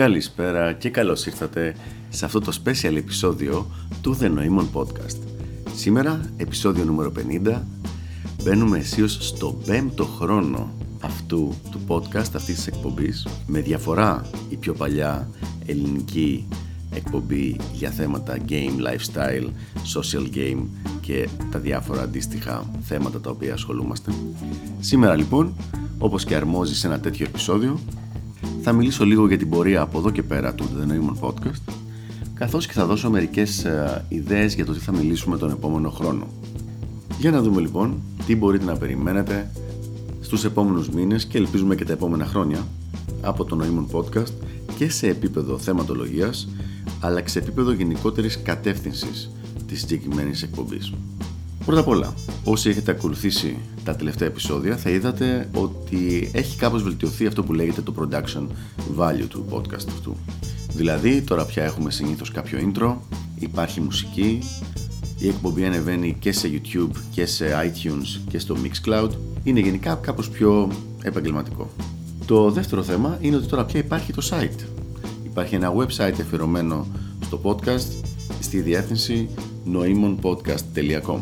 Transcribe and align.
Καλησπέρα 0.00 0.72
και 0.72 0.90
καλώς 0.90 1.26
ήρθατε 1.26 1.74
σε 2.08 2.24
αυτό 2.24 2.40
το 2.40 2.58
special 2.64 2.96
επεισόδιο 2.96 3.70
του 4.02 4.18
The 4.20 4.24
Noemon 4.24 4.66
Podcast. 4.72 5.18
Σήμερα, 5.74 6.20
επεισόδιο 6.36 6.84
νούμερο 6.84 7.12
50, 7.44 7.60
μπαίνουμε 8.42 8.78
αισίως 8.78 9.18
στο 9.20 9.60
πέμπτο 9.66 10.04
χρόνο 10.04 10.72
αυτού 11.00 11.54
του 11.70 11.80
podcast, 11.88 12.34
αυτής 12.34 12.54
της 12.54 12.66
εκπομπής, 12.66 13.26
με 13.46 13.60
διαφορά 13.60 14.30
η 14.48 14.56
πιο 14.56 14.74
παλιά 14.74 15.28
ελληνική 15.66 16.48
εκπομπή 16.90 17.56
για 17.72 17.90
θέματα 17.90 18.36
game, 18.48 18.76
lifestyle, 18.86 19.48
social 19.96 20.36
game 20.36 20.62
και 21.00 21.28
τα 21.50 21.58
διάφορα 21.58 22.02
αντίστοιχα 22.02 22.70
θέματα 22.80 23.20
τα 23.20 23.30
οποία 23.30 23.52
ασχολούμαστε. 23.52 24.12
Σήμερα 24.80 25.14
λοιπόν, 25.14 25.56
όπως 25.98 26.24
και 26.24 26.34
αρμόζει 26.34 26.74
σε 26.74 26.86
ένα 26.86 27.00
τέτοιο 27.00 27.26
επεισόδιο, 27.28 27.80
θα 28.62 28.72
μιλήσω 28.72 29.04
λίγο 29.04 29.28
για 29.28 29.38
την 29.38 29.48
πορεία 29.48 29.80
από 29.80 29.98
εδώ 29.98 30.10
και 30.10 30.22
πέρα 30.22 30.54
του 30.54 30.64
The 30.64 30.90
Newman 30.90 31.28
Podcast 31.28 31.74
καθώς 32.34 32.66
και 32.66 32.72
θα 32.72 32.86
δώσω 32.86 33.10
μερικές 33.10 33.64
ε, 33.64 34.04
ιδέες 34.08 34.54
για 34.54 34.64
το 34.64 34.72
τι 34.72 34.78
θα 34.78 34.92
μιλήσουμε 34.92 35.38
τον 35.38 35.50
επόμενο 35.50 35.90
χρόνο. 35.90 36.26
Για 37.18 37.30
να 37.30 37.42
δούμε 37.42 37.60
λοιπόν 37.60 38.02
τι 38.26 38.36
μπορείτε 38.36 38.64
να 38.64 38.76
περιμένετε 38.76 39.50
στους 40.20 40.44
επόμενους 40.44 40.88
μήνες 40.88 41.26
και 41.26 41.38
ελπίζουμε 41.38 41.74
και 41.74 41.84
τα 41.84 41.92
επόμενα 41.92 42.26
χρόνια 42.26 42.66
από 43.20 43.44
το 43.44 43.58
Noemon 43.60 43.96
Podcast 43.96 44.32
και 44.76 44.90
σε 44.90 45.08
επίπεδο 45.08 45.58
θεματολογίας 45.58 46.48
αλλά 47.00 47.20
και 47.20 47.28
σε 47.28 47.38
επίπεδο 47.38 47.72
γενικότερης 47.72 48.42
κατεύθυνσης 48.42 49.30
της 49.66 49.80
συγκεκριμένης 49.80 50.42
εκπομπής. 50.42 50.92
Πρώτα 51.64 51.80
απ' 51.80 51.88
όλα, 51.88 52.14
όσοι 52.44 52.68
έχετε 52.68 52.90
ακολουθήσει 52.90 53.56
τα 53.84 53.96
τελευταία 53.96 54.28
επεισόδια 54.28 54.76
θα 54.76 54.90
είδατε 54.90 55.48
ότι 55.54 56.30
έχει 56.32 56.56
κάπως 56.56 56.82
βελτιωθεί 56.82 57.26
αυτό 57.26 57.42
που 57.42 57.52
λέγεται 57.52 57.82
το 57.82 57.94
production 57.98 58.46
value 58.98 59.26
του 59.28 59.46
podcast 59.50 59.88
αυτού. 59.88 60.16
Δηλαδή 60.74 61.22
τώρα 61.22 61.44
πια 61.44 61.64
έχουμε 61.64 61.90
συνήθως 61.90 62.30
κάποιο 62.30 62.58
intro, 62.72 62.94
υπάρχει 63.38 63.80
μουσική, 63.80 64.38
η 65.18 65.28
εκπομπή 65.28 65.64
ανεβαίνει 65.64 66.16
και 66.18 66.32
σε 66.32 66.50
YouTube 66.52 66.96
και 67.10 67.26
σε 67.26 67.46
iTunes 67.64 68.20
και 68.28 68.38
στο 68.38 68.56
Mixcloud. 68.62 69.10
Είναι 69.42 69.60
γενικά 69.60 69.94
κάπως 69.94 70.30
πιο 70.30 70.70
επαγγελματικό. 71.02 71.70
Το 72.26 72.50
δεύτερο 72.50 72.82
θέμα 72.82 73.18
είναι 73.20 73.36
ότι 73.36 73.46
τώρα 73.46 73.64
πια 73.64 73.80
υπάρχει 73.80 74.12
το 74.12 74.28
site. 74.30 74.64
Υπάρχει 75.24 75.54
ένα 75.54 75.72
website 75.74 76.18
εφηρωμένο 76.18 76.86
στο 77.24 77.40
podcast 77.44 78.04
στη 78.40 78.60
διεύθυνση 78.60 79.28
noimonpodcast.com 79.72 81.20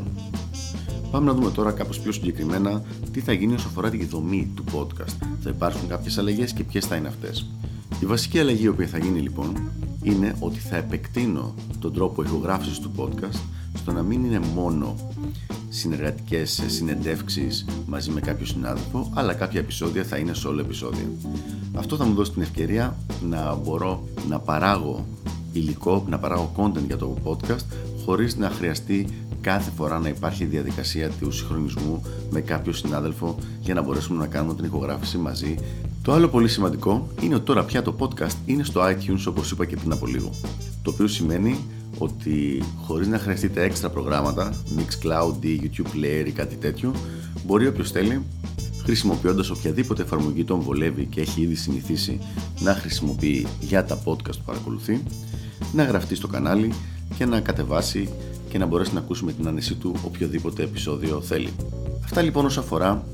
Πάμε 1.10 1.26
να 1.26 1.34
δούμε 1.34 1.50
τώρα 1.50 1.72
κάπως 1.72 2.00
πιο 2.00 2.12
συγκεκριμένα 2.12 2.82
τι 3.12 3.20
θα 3.20 3.32
γίνει 3.32 3.54
όσο 3.54 3.66
αφορά 3.68 3.90
τη 3.90 4.04
δομή 4.04 4.52
του 4.54 4.64
podcast. 4.74 5.26
Θα 5.42 5.50
υπάρχουν 5.50 5.88
κάποιες 5.88 6.18
αλλαγές 6.18 6.52
και 6.52 6.64
ποιες 6.64 6.86
θα 6.86 6.96
είναι 6.96 7.08
αυτές. 7.08 7.46
Η 8.00 8.06
βασική 8.06 8.38
αλλαγή 8.38 8.64
η 8.64 8.68
οποία 8.68 8.86
θα 8.86 8.98
γίνει 8.98 9.20
λοιπόν 9.20 9.70
είναι 10.02 10.36
ότι 10.40 10.58
θα 10.58 10.76
επεκτείνω 10.76 11.54
τον 11.78 11.92
τρόπο 11.92 12.22
ηχογράφησης 12.22 12.78
του 12.78 12.92
podcast 12.96 13.38
στο 13.74 13.92
να 13.92 14.02
μην 14.02 14.24
είναι 14.24 14.40
μόνο 14.54 14.96
συνεργατικές 15.68 16.62
συνεντεύξεις 16.66 17.64
μαζί 17.86 18.10
με 18.10 18.20
κάποιο 18.20 18.46
συνάδελφο 18.46 19.10
αλλά 19.14 19.34
κάποια 19.34 19.60
επεισόδια 19.60 20.04
θα 20.04 20.16
είναι 20.16 20.32
solo 20.44 20.58
επεισόδια. 20.58 21.10
Αυτό 21.74 21.96
θα 21.96 22.04
μου 22.04 22.14
δώσει 22.14 22.32
την 22.32 22.42
ευκαιρία 22.42 22.96
να 23.28 23.54
μπορώ 23.54 24.08
να 24.28 24.38
παράγω 24.38 25.06
υλικό, 25.52 26.04
να 26.08 26.18
παράγω 26.18 26.52
content 26.56 26.86
για 26.86 26.96
το 26.96 27.16
podcast 27.24 27.64
χωρίς 28.04 28.36
να 28.36 28.50
χρειαστεί 28.50 29.06
κάθε 29.40 29.70
φορά 29.76 29.98
να 29.98 30.08
υπάρχει 30.08 30.44
διαδικασία 30.44 31.10
του 31.10 31.30
συγχρονισμού 31.30 32.02
με 32.30 32.40
κάποιο 32.40 32.72
συνάδελφο 32.72 33.38
για 33.60 33.74
να 33.74 33.82
μπορέσουμε 33.82 34.18
να 34.18 34.26
κάνουμε 34.26 34.54
την 34.54 34.64
ηχογράφηση 34.64 35.18
μαζί. 35.18 35.54
Το 36.02 36.12
άλλο 36.12 36.28
πολύ 36.28 36.48
σημαντικό 36.48 37.08
είναι 37.22 37.34
ότι 37.34 37.44
τώρα 37.44 37.64
πια 37.64 37.82
το 37.82 37.94
podcast 37.98 38.36
είναι 38.46 38.64
στο 38.64 38.80
iTunes 38.84 39.24
όπως 39.28 39.50
είπα 39.50 39.64
και 39.64 39.76
πριν 39.76 39.92
από 39.92 40.06
λίγο. 40.06 40.30
Το 40.82 40.90
οποίο 40.90 41.06
σημαίνει 41.06 41.58
ότι 41.98 42.62
χωρίς 42.82 43.06
να 43.06 43.18
χρειαστείτε 43.18 43.62
έξτρα 43.62 43.90
προγράμματα, 43.90 44.52
Mixcloud 44.76 45.44
ή 45.44 45.60
YouTube 45.62 45.96
Player 45.96 46.26
ή 46.26 46.30
κάτι 46.30 46.56
τέτοιο, 46.56 46.94
μπορεί 47.46 47.66
όποιος 47.66 47.90
θέλει 47.90 48.22
χρησιμοποιώντας 48.88 49.50
οποιαδήποτε 49.50 50.02
εφαρμογή 50.02 50.44
τον 50.44 50.60
βολεύει 50.60 51.04
και 51.04 51.20
έχει 51.20 51.40
ήδη 51.40 51.54
συνηθίσει 51.54 52.18
να 52.60 52.74
χρησιμοποιεί 52.74 53.46
για 53.60 53.84
τα 53.84 53.98
podcast 54.04 54.36
που 54.36 54.44
παρακολουθεί, 54.44 55.02
να 55.72 55.84
γραφτεί 55.84 56.14
στο 56.14 56.26
κανάλι 56.26 56.72
και 57.16 57.24
να 57.24 57.40
κατεβάσει 57.40 58.08
και 58.48 58.58
να 58.58 58.66
μπορέσει 58.66 58.94
να 58.94 59.00
ακούσουμε 59.00 59.32
την 59.32 59.48
άνεση 59.48 59.74
του 59.74 59.94
οποιοδήποτε 60.04 60.62
επεισόδιο 60.62 61.20
θέλει. 61.20 61.52
Αυτά 62.04 62.22
λοιπόν 62.22 62.44
όσο 62.44 62.60
αφορά 62.60 63.04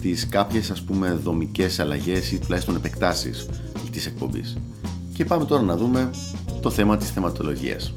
τις 0.00 0.28
κάποιες 0.28 0.70
ας 0.70 0.82
πούμε 0.82 1.12
δομικές 1.24 1.80
αλλαγές 1.80 2.32
ή 2.32 2.38
τουλάχιστον 2.38 2.76
επεκτάσεις 2.76 3.48
της 3.90 4.06
εκπομπής. 4.06 4.56
Και 5.14 5.24
πάμε 5.24 5.44
τώρα 5.44 5.62
να 5.62 5.76
δούμε 5.76 6.10
το 6.60 6.70
θέμα 6.70 6.96
της 6.96 7.10
θεματολογίας. 7.10 7.94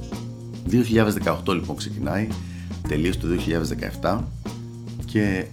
2018 1.45 1.53
λοιπόν 1.53 1.75
ξεκινάει, 1.75 2.27
τελείως 2.87 3.17
το 3.17 3.27
2017 4.01 4.19
και 5.05 5.45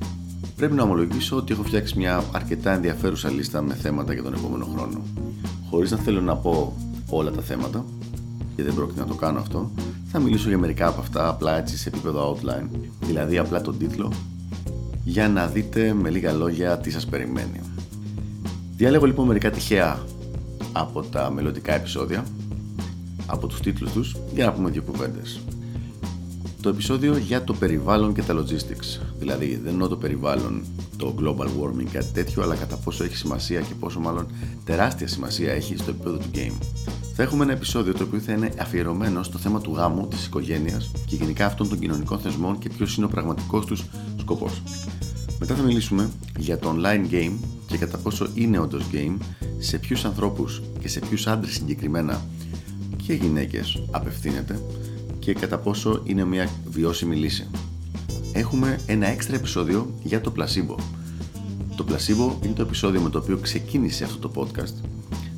πρέπει 0.57 0.75
να 0.75 0.83
ομολογήσω 0.83 1.37
ότι 1.37 1.53
έχω 1.53 1.63
φτιάξει 1.63 1.99
μια 1.99 2.25
αρκετά 2.33 2.73
ενδιαφέρουσα 2.73 3.31
λίστα 3.31 3.63
με 3.63 3.75
θέματα 3.75 4.13
για 4.13 4.23
τον 4.23 4.35
επόμενο 4.35 4.65
χρόνο. 4.65 5.03
Χωρίς 5.71 5.91
να 5.91 5.97
θέλω 5.97 6.21
να 6.21 6.37
πω 6.37 6.77
όλα 7.09 7.31
τα 7.31 7.43
θέματα, 7.43 7.85
και 8.57 8.63
δεν 8.63 8.75
πρόκειται 8.75 9.01
να 9.01 9.07
το 9.07 9.15
κάνω 9.15 9.39
αυτό, 9.39 9.71
θα 10.13 10.19
μιλήσω 10.19 10.49
για 10.49 10.59
μερικά 10.59 10.87
από 10.87 11.01
αυτά 11.01 11.29
απλά 11.29 11.59
έτσι 11.59 11.79
σε 11.79 11.89
επίπεδο 11.89 12.37
outline, 12.37 12.69
δηλαδή 13.01 13.39
απλά 13.39 13.61
τον 13.61 13.79
τίτλο, 13.79 14.13
για 15.05 15.29
να 15.29 15.47
δείτε 15.47 15.93
με 15.93 16.11
λίγα 16.11 16.33
λόγια 16.33 16.79
τι 16.79 16.91
σας 16.91 17.07
περιμένει. 17.07 17.61
Διάλεγω 18.77 19.07
λοιπόν 19.07 19.27
μερικά 19.27 19.51
τυχαία 19.51 20.03
από 20.73 21.03
τα 21.03 21.31
μελλοντικά 21.31 21.75
επεισόδια, 21.75 22.25
από 23.27 23.47
τους 23.47 23.61
τίτλους 23.61 23.93
τους, 23.93 24.17
για 24.35 24.45
να 24.45 24.53
πούμε 24.53 24.71
δύο 24.71 24.83
κουβέντες. 24.83 25.41
Το 26.63 26.69
επεισόδιο 26.69 27.17
για 27.17 27.45
το 27.45 27.55
περιβάλλον 27.55 28.15
και 28.15 28.23
τα 28.23 28.35
logistics, 28.35 29.01
δηλαδή 29.19 29.61
δεν 29.63 29.73
εννοώ 29.73 29.89
το 29.89 29.97
περιβάλλον, 29.97 30.63
το 30.97 31.15
global 31.21 31.47
warming, 31.47 31.89
κάτι 31.93 32.13
τέτοιο, 32.13 32.43
αλλά 32.43 32.55
κατά 32.55 32.77
πόσο 32.77 33.05
έχει 33.05 33.17
σημασία 33.17 33.61
και 33.61 33.75
πόσο 33.81 34.01
μάλλον 34.01 34.27
τεράστια 34.65 35.09
σημασία 35.09 35.53
έχει 35.53 35.77
στο 35.77 35.91
επίπεδο 35.91 36.17
του 36.17 36.31
game 36.35 36.59
θα 37.21 37.27
έχουμε 37.27 37.45
ένα 37.45 37.53
επεισόδιο 37.53 37.95
το 37.95 38.03
οποίο 38.03 38.19
θα 38.19 38.33
είναι 38.33 38.53
αφιερωμένο 38.59 39.23
στο 39.23 39.39
θέμα 39.39 39.61
του 39.61 39.75
γάμου, 39.75 40.09
της 40.09 40.27
οικογένειας 40.27 40.91
και 41.07 41.17
γενικά 41.17 41.47
αυτών 41.47 41.69
των 41.69 41.79
κοινωνικών 41.79 42.19
θεσμών 42.19 42.59
και 42.59 42.69
ποιος 42.69 42.97
είναι 42.97 43.07
ο 43.07 43.09
πραγματικός 43.09 43.67
τους 43.67 43.85
σκοπός. 44.19 44.63
Μετά 45.39 45.55
θα 45.55 45.63
μιλήσουμε 45.63 46.11
για 46.39 46.59
το 46.59 46.77
online 46.77 47.13
game 47.13 47.33
και 47.67 47.77
κατά 47.77 47.99
πόσο 47.99 48.29
είναι 48.35 48.59
όντως 48.59 48.85
game, 48.93 49.17
σε 49.59 49.79
ποιους 49.79 50.05
ανθρώπους 50.05 50.63
και 50.81 50.89
σε 50.89 51.01
ποιους 51.01 51.27
άντρες 51.27 51.53
συγκεκριμένα 51.53 52.23
και 53.07 53.13
γυναίκες 53.13 53.83
απευθύνεται 53.91 54.61
και 55.19 55.33
κατά 55.33 55.59
πόσο 55.59 56.03
είναι 56.05 56.25
μια 56.25 56.49
βιώσιμη 56.71 57.17
λύση. 57.17 57.49
Έχουμε 58.33 58.81
ένα 58.87 59.07
έξτρα 59.07 59.37
επεισόδιο 59.37 59.95
για 60.03 60.21
το 60.21 60.31
πλασίμπο. 60.31 60.75
Το 61.77 61.85
πλασίμπο 61.85 62.39
είναι 62.45 62.55
το 62.55 62.63
επεισόδιο 62.63 63.01
με 63.01 63.11
το 63.11 63.19
οποίο 63.19 63.37
ξεκίνησε 63.37 64.05
αυτό 64.05 64.29
το 64.29 64.31
podcast, 64.35 64.89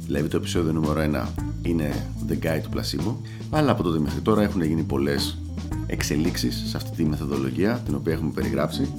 δηλαδή 0.06 0.28
το 0.28 0.36
επεισόδιο 0.36 0.72
νούμερο 0.72 1.26
1 1.36 1.51
είναι 1.62 2.06
The 2.28 2.46
Guide 2.46 2.60
του 2.62 2.70
Placebo 2.74 3.14
αλλά 3.50 3.70
από 3.70 3.82
τότε 3.82 3.98
μέχρι 3.98 4.20
τώρα 4.20 4.42
έχουν 4.42 4.62
γίνει 4.62 4.82
πολλές 4.82 5.38
εξελίξεις 5.86 6.62
σε 6.66 6.76
αυτή 6.76 6.96
τη 6.96 7.04
μεθοδολογία 7.04 7.82
την 7.84 7.94
οποία 7.94 8.12
έχουμε 8.12 8.30
περιγράψει 8.34 8.92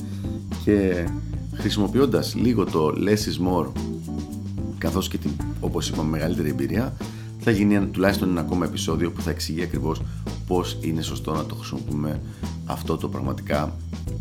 και 0.64 1.08
χρησιμοποιώντας 1.54 2.36
λίγο 2.36 2.66
το 2.66 2.88
less 2.88 3.12
is 3.12 3.48
more 3.48 3.68
καθώς 4.78 5.08
και 5.08 5.18
την, 5.18 5.32
όπως 5.60 5.90
είπαμε 5.90 6.10
μεγαλύτερη 6.10 6.50
εμπειρία 6.50 6.94
θα 7.40 7.52
γίνει 7.52 7.86
τουλάχιστον 7.86 8.30
ένα 8.30 8.42
ακόμα 8.42 8.66
επεισόδιο 8.66 9.12
που 9.12 9.22
θα 9.22 9.30
εξηγεί 9.30 9.62
ακριβώς 9.62 10.02
πώς 10.48 10.78
είναι 10.82 11.02
σωστό 11.02 11.34
να 11.34 11.46
το 11.46 11.56
χρησιμοποιούμε 11.56 12.22
αυτό 12.66 12.98
το 12.98 13.08
πραγματικά 13.10 13.76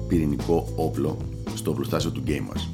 πυρηνικό 0.09 0.73
όπλο 0.77 1.17
στο 1.55 1.71
οπλοστάσιο 1.71 2.11
του 2.11 2.23
game 2.27 2.47
μας. 2.49 2.69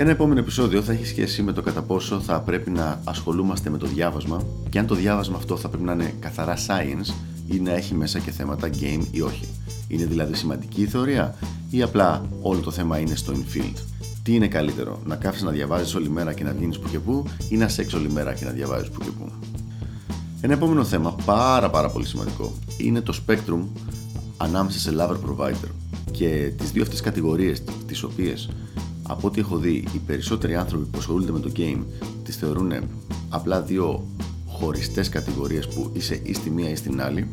Ένα 0.00 0.10
επόμενο 0.10 0.40
επεισόδιο 0.40 0.82
θα 0.82 0.92
έχει 0.92 1.06
σχέση 1.06 1.42
με 1.42 1.52
το 1.52 1.62
κατά 1.62 1.82
πόσο 1.82 2.20
θα 2.20 2.40
πρέπει 2.40 2.70
να 2.70 3.00
ασχολούμαστε 3.04 3.70
με 3.70 3.78
το 3.78 3.86
διάβασμα 3.86 4.42
και 4.68 4.78
αν 4.78 4.86
το 4.86 4.94
διάβασμα 4.94 5.36
αυτό 5.36 5.56
θα 5.56 5.68
πρέπει 5.68 5.84
να 5.84 5.92
είναι 5.92 6.14
καθαρά 6.20 6.56
science 6.56 7.14
ή 7.48 7.60
να 7.60 7.72
έχει 7.72 7.94
μέσα 7.94 8.18
και 8.18 8.30
θέματα 8.30 8.68
game 8.80 9.06
ή 9.10 9.20
όχι. 9.20 9.48
Είναι 9.88 10.04
δηλαδή 10.04 10.34
σημαντική 10.34 10.82
η 10.82 10.86
θεωρία 10.86 11.34
ή 11.70 11.82
απλά 11.82 12.26
όλο 12.42 12.60
το 12.60 12.70
θέμα 12.70 12.98
είναι 12.98 13.14
στο 13.14 13.32
infield; 13.32 13.74
Τι 14.22 14.34
είναι 14.34 14.48
καλύτερο, 14.48 15.00
να 15.04 15.16
κάθεσαι 15.16 15.44
να 15.44 15.50
διαβάζεις 15.50 15.94
όλη 15.94 16.08
μέρα 16.08 16.32
και 16.32 16.44
να 16.44 16.52
βγαίνει 16.52 16.78
που 16.78 16.88
και 16.88 16.98
που 16.98 17.24
ή 17.48 17.56
να 17.56 17.68
σεξ 17.68 17.92
όλη 17.94 18.10
μέρα 18.10 18.34
και 18.34 18.44
να 18.44 18.50
διαβάζεις 18.50 18.88
που 18.88 19.00
και 19.00 19.10
που; 19.10 19.32
Ένα 20.40 20.52
επόμενο 20.52 20.84
θέμα 20.84 21.16
πάρα 21.24 21.70
πάρα 21.70 21.90
πολύ 21.90 22.06
σημαντικό 22.06 22.52
είναι 22.76 23.00
το 23.00 23.20
spectrum 23.26 23.62
ανάμεσα 24.36 24.78
σε 24.78 24.90
lover 24.98 25.16
provider 25.28 25.70
και 26.10 26.52
τις 26.56 26.70
δύο 26.70 26.82
αυτές 26.82 27.00
κατηγορίες 27.00 27.62
τις 27.86 28.02
οποίες 28.02 28.48
από 29.10 29.26
ό,τι 29.26 29.40
έχω 29.40 29.56
δει, 29.56 29.84
οι 29.92 29.98
περισσότεροι 30.06 30.56
άνθρωποι 30.56 30.84
που 30.84 30.98
ασχολούνται 30.98 31.32
με 31.32 31.40
το 31.40 31.50
game 31.56 31.82
τις 32.24 32.36
θεωρούν 32.36 32.72
απλά 33.28 33.60
δύο 33.60 34.06
χωριστές 34.46 35.08
κατηγορίες 35.08 35.68
που 35.68 35.90
είσαι 35.92 36.20
ή 36.22 36.32
στη 36.34 36.50
μία 36.50 36.70
ή 36.70 36.74
στην 36.76 37.02
άλλη, 37.02 37.28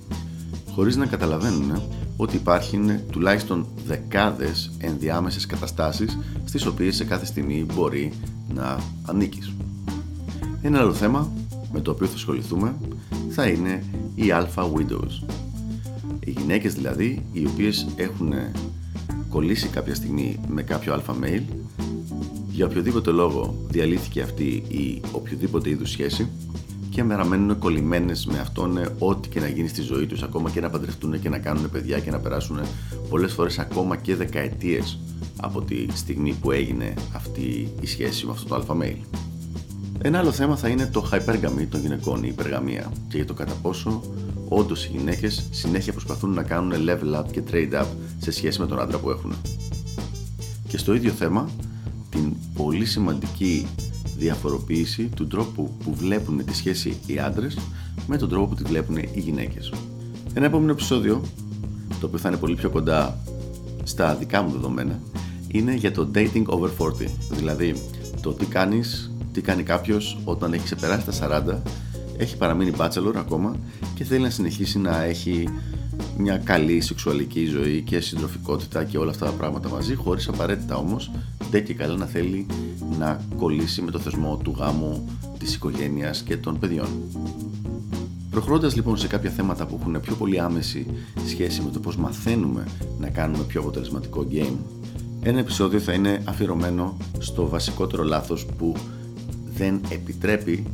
χωρίς 0.72 0.96
να 0.96 1.06
καταλαβαίνουν 1.06 1.82
ότι 2.18 2.36
υπάρχουν 2.36 3.00
τουλάχιστον 3.12 3.68
δεκάδες 3.86 4.72
ενδιάμεσες 4.80 5.46
καταστάσεις 5.46 6.18
στις 6.46 6.66
οποίες 6.66 6.96
σε 6.96 7.06
κάθε 7.06 7.26
στιγμή 7.26 7.66
μπορεί 7.74 8.14
να 8.54 8.78
ανήκεις. 9.06 9.52
Ένα 10.62 10.80
άλλο 10.80 10.94
θέμα 10.94 11.32
με 11.72 11.80
το 11.82 11.92
οποίο 11.92 12.08
θα 12.08 12.16
ασχοληθούμε 12.16 12.76
θα 13.30 13.48
είναι 13.48 13.84
οι 14.16 14.24
alpha 14.28 14.64
widows. 14.64 15.34
Οι 16.20 16.32
γυναίκες 16.32 16.74
δηλαδή 16.74 17.26
οι 17.32 17.46
οποίες 17.46 17.88
έχουν 17.96 18.34
κολλήσει 19.36 19.68
κάποια 19.68 19.96
στιγμή 19.96 20.40
με 20.48 20.62
κάποιο 20.62 20.96
alpha 20.96 21.12
male 21.24 21.44
για 22.50 22.66
οποιοδήποτε 22.66 23.12
λόγο 23.12 23.56
διαλύθηκε 23.70 24.22
αυτή 24.22 24.44
η 24.68 25.02
οποιοδήποτε 25.12 25.70
είδους 25.70 25.90
σχέση 25.90 26.30
και 26.90 27.04
παραμένουν 27.04 27.60
κολλημένες 27.60 28.26
με 28.26 28.40
αυτόν 28.40 28.78
ό,τι 29.00 29.30
και 29.30 29.40
να 29.40 29.48
γίνει 29.48 29.68
στη 29.68 29.82
ζωή 29.82 30.06
τους 30.06 30.24
ακόμα 30.24 30.50
και 30.50 30.62
να 30.62 30.70
παντρευτούν 30.70 31.20
και 31.22 31.30
να 31.30 31.38
κάνουν 31.38 31.70
παιδιά 31.70 32.00
και 32.00 32.12
να 32.12 32.20
περάσουν 32.20 32.60
πολλές 33.10 33.34
φορές 33.34 33.60
ακόμα 33.60 33.96
και 33.96 34.16
δεκαετίες 34.16 35.00
από 35.42 35.62
τη 35.62 35.86
στιγμή 35.94 36.34
που 36.42 36.52
έγινε 36.52 36.94
αυτή 37.14 37.74
η 37.82 37.86
σχέση 37.88 38.26
με 38.26 38.32
αυτό 38.32 38.56
το 38.56 38.64
alpha 38.68 38.84
male. 38.84 39.02
Ένα 40.02 40.20
άλλο 40.20 40.32
θέμα 40.32 40.56
θα 40.58 40.68
είναι 40.68 40.86
το 40.86 41.10
hypergamy 41.12 41.68
των 41.70 41.82
γυναικών, 41.82 42.24
η 42.24 42.28
υπεργαμία 42.32 42.92
και 43.08 43.18
για 43.18 43.26
το 43.26 43.34
κατά 43.34 43.54
πόσο 43.62 44.02
όντως 44.48 44.86
οι 44.86 44.90
γυναίκες 44.98 45.48
συνέχεια 45.52 45.92
προσπαθούν 45.92 46.34
να 46.34 46.44
κάνουν 46.44 46.72
level 46.88 47.20
up 47.20 47.32
και 47.32 47.42
trade 47.52 47.82
up 47.82 47.86
σε 48.18 48.32
σχέση 48.32 48.60
με 48.60 48.68
τον 48.68 48.80
άντρα 48.80 48.98
που 48.98 49.10
έχουν. 49.10 49.34
Και 50.68 50.78
στο 50.78 50.94
ίδιο 50.94 51.12
θέμα, 51.12 51.50
την 52.10 52.34
πολύ 52.54 52.86
σημαντική 52.86 53.68
διαφοροποίηση 54.18 55.10
του 55.16 55.28
τρόπου 55.28 55.72
που 55.84 55.94
βλέπουν 55.96 56.46
τη 56.46 56.56
σχέση 56.56 56.98
οι 57.06 57.20
άντρες 57.20 57.58
με 58.08 58.18
τον 58.18 58.30
τρόπο 58.30 58.48
που 58.48 58.56
τη 58.56 58.64
βλέπουν 58.64 58.98
οι 58.98 59.20
γυναίκες. 59.20 59.74
Ένα 60.34 60.46
επόμενο 60.46 60.72
επεισόδιο, 60.72 61.22
το 62.00 62.06
οποίο 62.06 62.20
θα 62.20 62.30
είναι 62.30 62.38
πολύ 62.38 62.56
πιο 62.56 62.70
κοντά 62.70 63.18
στα 63.84 64.16
δικά 64.16 64.42
μου 64.42 64.52
δεδομένα, 64.52 65.00
είναι 65.48 65.74
για 65.74 65.92
το 65.92 66.12
dating 66.16 66.44
over 66.46 66.70
40. 66.78 66.92
Δηλαδή, 67.32 67.76
το 68.22 68.34
τι 68.34 68.46
κάνεις 68.46 69.12
τι 69.32 69.42
κάνει 69.42 69.64
κάποιος 69.64 70.18
όταν 70.24 70.54
έχει 70.54 70.64
ξεπεράσει 70.64 71.06
τα 71.06 71.14
40, 71.14 71.70
έχει 72.18 72.38
παραμείνει 72.38 72.72
bachelor 72.78 73.14
ακόμα 73.16 73.56
και 73.96 74.04
θέλει 74.04 74.22
να 74.22 74.30
συνεχίσει 74.30 74.80
να 74.80 75.04
έχει 75.04 75.50
μια 76.18 76.38
καλή 76.38 76.82
σεξουαλική 76.82 77.46
ζωή 77.46 77.82
και 77.82 78.00
συντροφικότητα 78.00 78.84
και 78.84 78.98
όλα 78.98 79.10
αυτά 79.10 79.26
τα 79.26 79.32
πράγματα 79.32 79.70
μαζί, 79.70 79.96
χωρίς 79.96 80.28
απαραίτητα 80.28 80.76
όμως 80.76 81.12
δεν 81.52 81.66
και 81.66 81.74
καλά 81.74 81.96
να 81.96 82.06
θέλει 82.06 82.46
να 83.00 83.26
κολλήσει 83.38 83.82
με 83.82 83.92
το 83.92 84.00
θεσμό 84.00 84.40
του 84.44 84.56
γάμου, 84.58 85.10
της 85.38 85.56
οικογένειας 85.56 86.22
και 86.22 86.38
των 86.38 86.60
παιδιών. 86.60 86.88
Προχωρώντας 88.30 88.76
λοιπόν 88.76 88.98
σε 88.98 89.08
κάποια 89.08 89.30
θέματα 89.30 89.66
που 89.66 89.78
έχουν 89.80 90.00
πιο 90.00 90.16
πολύ 90.16 90.40
άμεση 90.40 90.86
σχέση 91.28 91.62
με 91.62 91.72
το 91.72 91.80
πώς 91.80 91.98
μαθαίνουμε 91.98 92.68
να 93.00 93.10
κάνουμε 93.10 93.44
πιο 93.44 93.62
αποτελεσματικό 93.62 94.28
game, 94.32 94.56
ένα 95.22 95.40
επεισόδιο 95.40 95.80
θα 95.80 95.94
είναι 95.94 96.22
αφιερωμένο 96.26 96.98
στο 97.18 97.48
βασικότερο 97.48 98.04
λάθος 98.04 98.46
που 98.46 98.74
δεν 99.58 99.82
επιτρέπει 99.90 100.66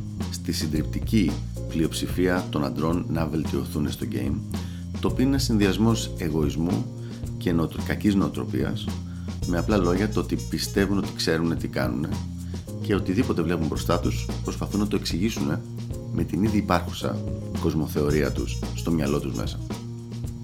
στη 0.42 0.52
συντριπτική 0.52 1.32
πλειοψηφία 1.68 2.46
των 2.50 2.64
αντρών 2.64 3.04
να 3.08 3.26
βελτιωθούν 3.26 3.90
στο 3.90 4.06
game, 4.12 4.34
το 5.00 5.08
οποίο 5.08 5.24
είναι 5.24 5.38
συνδυασμός 5.38 6.10
εγωισμού 6.18 6.86
και 7.38 7.52
νοοτρο... 7.52 7.82
κακής 7.86 8.14
νοοτροπίας, 8.14 8.86
με 9.46 9.58
απλά 9.58 9.76
λόγια 9.76 10.08
το 10.08 10.20
ότι 10.20 10.38
πιστεύουν 10.50 10.98
ότι 10.98 11.08
ξέρουν 11.16 11.56
τι 11.58 11.68
κάνουν 11.68 12.06
και 12.82 12.94
οτιδήποτε 12.94 13.42
βλέπουν 13.42 13.66
μπροστά 13.66 14.00
τους 14.00 14.26
προσπαθούν 14.44 14.80
να 14.80 14.86
το 14.86 14.96
εξηγήσουν 14.96 15.58
με 16.12 16.24
την 16.24 16.42
ήδη 16.42 16.56
υπάρχουσα 16.56 17.16
κοσμοθεωρία 17.60 18.32
τους 18.32 18.58
στο 18.74 18.90
μυαλό 18.90 19.20
τους 19.20 19.34
μέσα. 19.34 19.58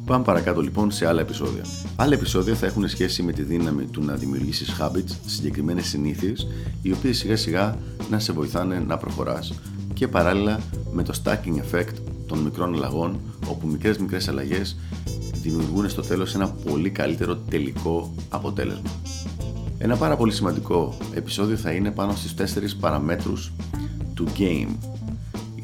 Πάμε 0.05 0.25
παρακάτω 0.25 0.61
λοιπόν 0.61 0.91
σε 0.91 1.07
άλλα 1.07 1.21
επεισόδια. 1.21 1.65
Άλλα 1.97 2.15
επεισόδια 2.15 2.55
θα 2.55 2.67
έχουν 2.67 2.89
σχέση 2.89 3.23
με 3.23 3.33
τη 3.33 3.43
δύναμη 3.43 3.85
του 3.85 4.05
να 4.05 4.15
δημιουργήσεις 4.15 4.77
habits, 4.81 5.17
συγκεκριμένες 5.27 5.87
συνήθειες, 5.87 6.47
οι 6.83 6.93
οποίες 6.93 7.19
σιγά 7.19 7.37
σιγά 7.37 7.79
να 8.11 8.19
σε 8.19 8.33
βοηθάνε 8.33 8.79
να 8.87 8.97
προχωράς 8.97 9.55
και 9.99 10.09
παράλληλα 10.09 10.61
με 10.93 11.03
το 11.03 11.21
stacking 11.25 11.75
effect 11.75 11.95
των 12.27 12.39
μικρών 12.39 12.75
αλλαγών, 12.75 13.21
όπου 13.49 13.67
μικρές 13.67 13.99
μικρές 13.99 14.29
αλλαγές 14.29 14.77
δημιουργούν 15.43 15.89
στο 15.89 16.03
τέλος 16.03 16.35
ένα 16.35 16.49
πολύ 16.49 16.91
καλύτερο 16.91 17.37
τελικό 17.37 18.15
αποτέλεσμα. 18.29 18.91
Ένα 19.79 19.97
πάρα 19.97 20.17
πολύ 20.17 20.33
σημαντικό 20.33 20.97
επεισόδιο 21.15 21.57
θα 21.57 21.71
είναι 21.71 21.91
πάνω 21.91 22.13
στις 22.13 22.35
τέσσερις 22.35 22.77
παραμέτρους 22.77 23.53
του 24.15 24.27
game 24.39 24.69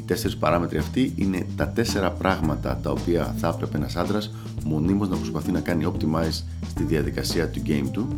τέσσερις 0.07 0.37
παράμετροι 0.37 0.79
αυτοί 0.79 1.13
είναι 1.17 1.47
τα 1.57 1.69
τέσσερα 1.69 2.11
πράγματα 2.11 2.81
τα 2.83 2.91
οποία 2.91 3.35
θα 3.39 3.49
έπρεπε 3.49 3.77
ένας 3.77 3.97
άντρας 3.97 4.31
μονίμως 4.65 5.09
να 5.09 5.17
προσπαθεί 5.17 5.53
να 5.53 5.61
κάνει 5.61 5.93
optimize 5.93 6.43
στη 6.69 6.83
διαδικασία 6.83 7.49
του 7.49 7.63
game 7.67 7.89
του 7.93 8.09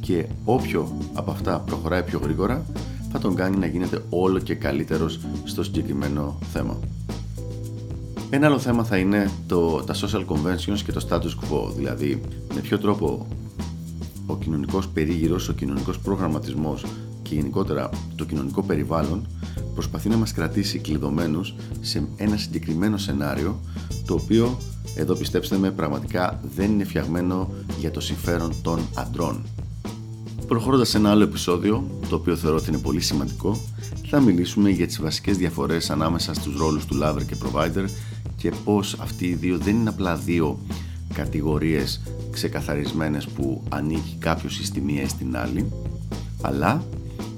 και 0.00 0.26
όποιο 0.44 0.98
από 1.14 1.30
αυτά 1.30 1.58
προχωράει 1.58 2.02
πιο 2.02 2.20
γρήγορα 2.22 2.64
θα 3.12 3.18
τον 3.18 3.34
κάνει 3.34 3.56
να 3.56 3.66
γίνεται 3.66 4.02
όλο 4.10 4.38
και 4.38 4.54
καλύτερος 4.54 5.20
στο 5.44 5.64
συγκεκριμένο 5.64 6.38
θέμα. 6.52 6.78
Ένα 8.30 8.46
άλλο 8.46 8.58
θέμα 8.58 8.84
θα 8.84 8.96
είναι 8.96 9.30
το, 9.46 9.82
τα 9.82 9.94
social 9.94 10.24
conventions 10.26 10.78
και 10.84 10.92
το 10.92 11.06
status 11.08 11.16
quo, 11.20 11.72
δηλαδή 11.76 12.20
με 12.54 12.60
ποιο 12.60 12.78
τρόπο 12.78 13.26
ο 14.26 14.36
κοινωνικός 14.36 14.88
περίγυρος, 14.88 15.48
ο 15.48 15.52
κοινωνικός 15.52 15.98
προγραμματισμός 15.98 16.84
και 17.22 17.34
γενικότερα 17.34 17.90
το 18.16 18.24
κοινωνικό 18.24 18.62
περιβάλλον 18.62 19.26
προσπαθεί 19.74 20.08
να 20.08 20.16
μας 20.16 20.32
κρατήσει 20.32 20.78
κλειδωμένους 20.78 21.54
σε 21.80 22.08
ένα 22.16 22.36
συγκεκριμένο 22.36 22.96
σενάριο 22.96 23.60
το 24.06 24.14
οποίο 24.14 24.58
εδώ 24.96 25.14
πιστέψτε 25.14 25.58
με 25.58 25.70
πραγματικά 25.70 26.40
δεν 26.56 26.70
είναι 26.70 26.84
φτιαγμένο 26.84 27.50
για 27.78 27.90
το 27.90 28.00
συμφέρον 28.00 28.52
των 28.62 28.80
αντρών. 28.94 29.42
Προχωρώντας 30.46 30.88
σε 30.88 30.96
ένα 30.96 31.10
άλλο 31.10 31.22
επεισόδιο, 31.22 31.86
το 32.08 32.14
οποίο 32.14 32.36
θεωρώ 32.36 32.56
ότι 32.56 32.68
είναι 32.68 32.78
πολύ 32.78 33.00
σημαντικό, 33.00 33.60
θα 34.08 34.20
μιλήσουμε 34.20 34.70
για 34.70 34.86
τις 34.86 35.00
βασικές 35.00 35.36
διαφορές 35.36 35.90
ανάμεσα 35.90 36.34
στους 36.34 36.56
ρόλους 36.56 36.86
του 36.86 36.98
lover 37.02 37.22
και 37.26 37.36
provider 37.42 37.84
και 38.36 38.52
πώς 38.64 38.96
αυτοί 39.00 39.26
οι 39.26 39.34
δύο 39.34 39.58
δεν 39.58 39.76
είναι 39.76 39.88
απλά 39.88 40.16
δύο 40.16 40.58
κατηγορίες 41.14 42.02
ξεκαθαρισμένες 42.30 43.26
που 43.26 43.62
ανήκει 43.68 44.16
κάποιος 44.18 44.60
στη 44.62 44.80
μία 44.80 45.02
ή 45.02 45.08
στην 45.08 45.36
άλλη, 45.36 45.72
αλλά 46.42 46.84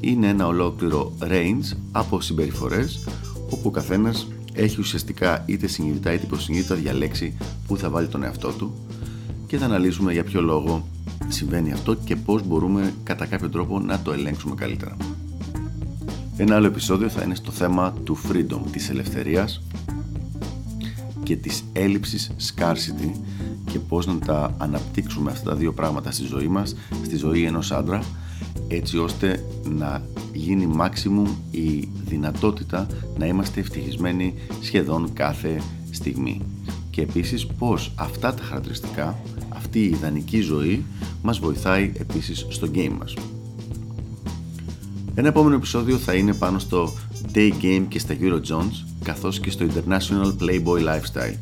είναι 0.00 0.28
ένα 0.28 0.46
ολόκληρο 0.46 1.12
range 1.20 1.76
από 1.92 2.20
συμπεριφορές 2.20 3.04
όπου 3.50 3.62
ο 3.68 3.70
καθένας 3.70 4.26
έχει 4.52 4.80
ουσιαστικά 4.80 5.42
είτε 5.46 5.66
συνειδητά 5.66 6.12
είτε 6.12 6.24
υποσυνείδητα 6.24 6.74
διαλέξει 6.74 7.36
που 7.66 7.76
θα 7.76 7.90
βάλει 7.90 8.08
τον 8.08 8.22
εαυτό 8.22 8.50
του 8.50 8.74
και 9.46 9.56
θα 9.56 9.64
αναλύσουμε 9.64 10.12
για 10.12 10.24
ποιο 10.24 10.40
λόγο 10.40 10.86
συμβαίνει 11.28 11.72
αυτό 11.72 11.94
και 11.94 12.16
πώς 12.16 12.46
μπορούμε 12.46 12.94
κατά 13.02 13.26
κάποιο 13.26 13.48
τρόπο 13.48 13.80
να 13.80 14.00
το 14.00 14.12
ελέγξουμε 14.12 14.54
καλύτερα. 14.54 14.96
Ένα 16.36 16.54
άλλο 16.54 16.66
επεισόδιο 16.66 17.08
θα 17.08 17.22
είναι 17.22 17.34
στο 17.34 17.50
θέμα 17.50 17.94
του 18.04 18.16
freedom, 18.16 18.60
της 18.70 18.90
ελευθερίας 18.90 19.62
και 21.22 21.36
της 21.36 21.64
έλλειψης 21.72 22.30
scarcity 22.38 23.10
και 23.70 23.78
πώς 23.78 24.06
να 24.06 24.18
τα 24.18 24.54
αναπτύξουμε 24.58 25.30
αυτά 25.30 25.50
τα 25.50 25.56
δύο 25.56 25.72
πράγματα 25.72 26.10
στη 26.10 26.24
ζωή 26.24 26.48
μας, 26.48 26.76
στη 27.04 27.16
ζωή 27.16 27.44
ενός 27.44 27.72
άντρα 27.72 28.02
έτσι 28.68 28.98
ώστε 28.98 29.44
να 29.64 30.02
γίνει 30.32 30.76
maximum 30.80 31.28
η 31.50 31.88
δυνατότητα 32.04 32.86
να 33.18 33.26
είμαστε 33.26 33.60
ευτυχισμένοι 33.60 34.34
σχεδόν 34.60 35.12
κάθε 35.12 35.62
στιγμή. 35.90 36.42
Και 36.90 37.02
επίσης 37.02 37.46
πως 37.46 37.92
αυτά 37.96 38.34
τα 38.34 38.42
χαρακτηριστικά, 38.42 39.18
αυτή 39.68 39.80
η 39.80 39.88
ιδανική 39.88 40.40
ζωή 40.40 40.84
μας 41.22 41.38
βοηθάει 41.38 41.92
επίσης 41.98 42.46
στο 42.48 42.68
game 42.74 42.92
μας. 42.98 43.14
Ένα 45.14 45.28
επόμενο 45.28 45.54
επεισόδιο 45.54 45.96
θα 45.96 46.14
είναι 46.14 46.34
πάνω 46.34 46.58
στο 46.58 46.92
Day 47.34 47.52
Game 47.62 47.84
και 47.88 47.98
στα 47.98 48.14
Euro 48.20 48.34
Jones 48.34 48.84
καθώς 49.02 49.40
και 49.40 49.50
στο 49.50 49.66
International 49.66 50.34
Playboy 50.40 50.80
Lifestyle 50.80 51.36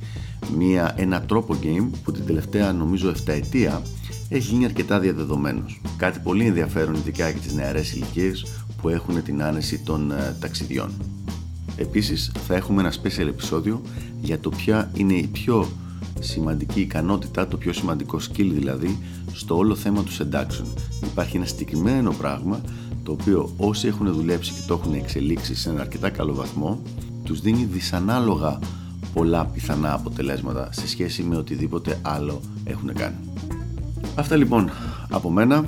μια, 0.56 0.94
ένα 0.96 1.20
τρόπο 1.20 1.56
game 1.62 1.88
που 2.04 2.12
την 2.12 2.26
τελευταία 2.26 2.72
νομίζω 2.72 3.12
7 3.12 3.14
ετία 3.26 3.82
έχει 4.28 4.52
γίνει 4.52 4.64
αρκετά 4.64 4.98
διαδεδομένος. 4.98 5.80
Κάτι 5.96 6.18
πολύ 6.18 6.46
ενδιαφέρον 6.46 6.94
ειδικά 6.94 7.28
για 7.28 7.40
τις 7.40 7.54
νεαρές 7.54 7.92
ηλικίες 7.92 8.46
που 8.82 8.88
έχουν 8.88 9.22
την 9.22 9.42
άνεση 9.42 9.78
των 9.78 10.10
ε, 10.10 10.36
ταξιδιών. 10.40 10.90
Επίσης 11.76 12.32
θα 12.46 12.54
έχουμε 12.54 12.80
ένα 12.80 12.92
special 12.92 13.26
επεισόδιο 13.26 13.82
για 14.20 14.38
το 14.38 14.50
ποια 14.50 14.90
είναι 14.94 15.14
η 15.14 15.26
πιο 15.26 15.68
σημαντική 16.20 16.80
ικανότητα, 16.80 17.48
το 17.48 17.56
πιο 17.56 17.72
σημαντικό 17.72 18.18
skill 18.18 18.50
δηλαδή 18.52 18.98
στο 19.32 19.56
όλο 19.56 19.74
θέμα 19.74 20.02
του 20.02 20.12
seduction. 20.12 20.66
Υπάρχει 21.04 21.36
ένα 21.36 21.46
συγκεκριμένο 21.46 22.12
πράγμα 22.12 22.60
το 23.02 23.12
οποίο 23.12 23.50
όσοι 23.56 23.86
έχουν 23.86 24.12
δουλέψει 24.12 24.52
και 24.52 24.60
το 24.66 24.80
έχουν 24.80 24.94
εξελίξει 24.94 25.54
σε 25.54 25.70
ένα 25.70 25.80
αρκετά 25.80 26.10
καλό 26.10 26.34
βαθμό 26.34 26.82
τους 27.22 27.40
δίνει 27.40 27.64
δυσανάλογα 27.64 28.58
πολλά 29.14 29.46
πιθανά 29.46 29.94
αποτελέσματα 29.94 30.68
σε 30.72 30.88
σχέση 30.88 31.22
με 31.22 31.36
οτιδήποτε 31.36 31.98
άλλο 32.02 32.40
έχουν 32.64 32.92
κάνει. 32.94 33.16
Αυτά 34.14 34.36
λοιπόν 34.36 34.70
από 35.10 35.30
μένα. 35.30 35.64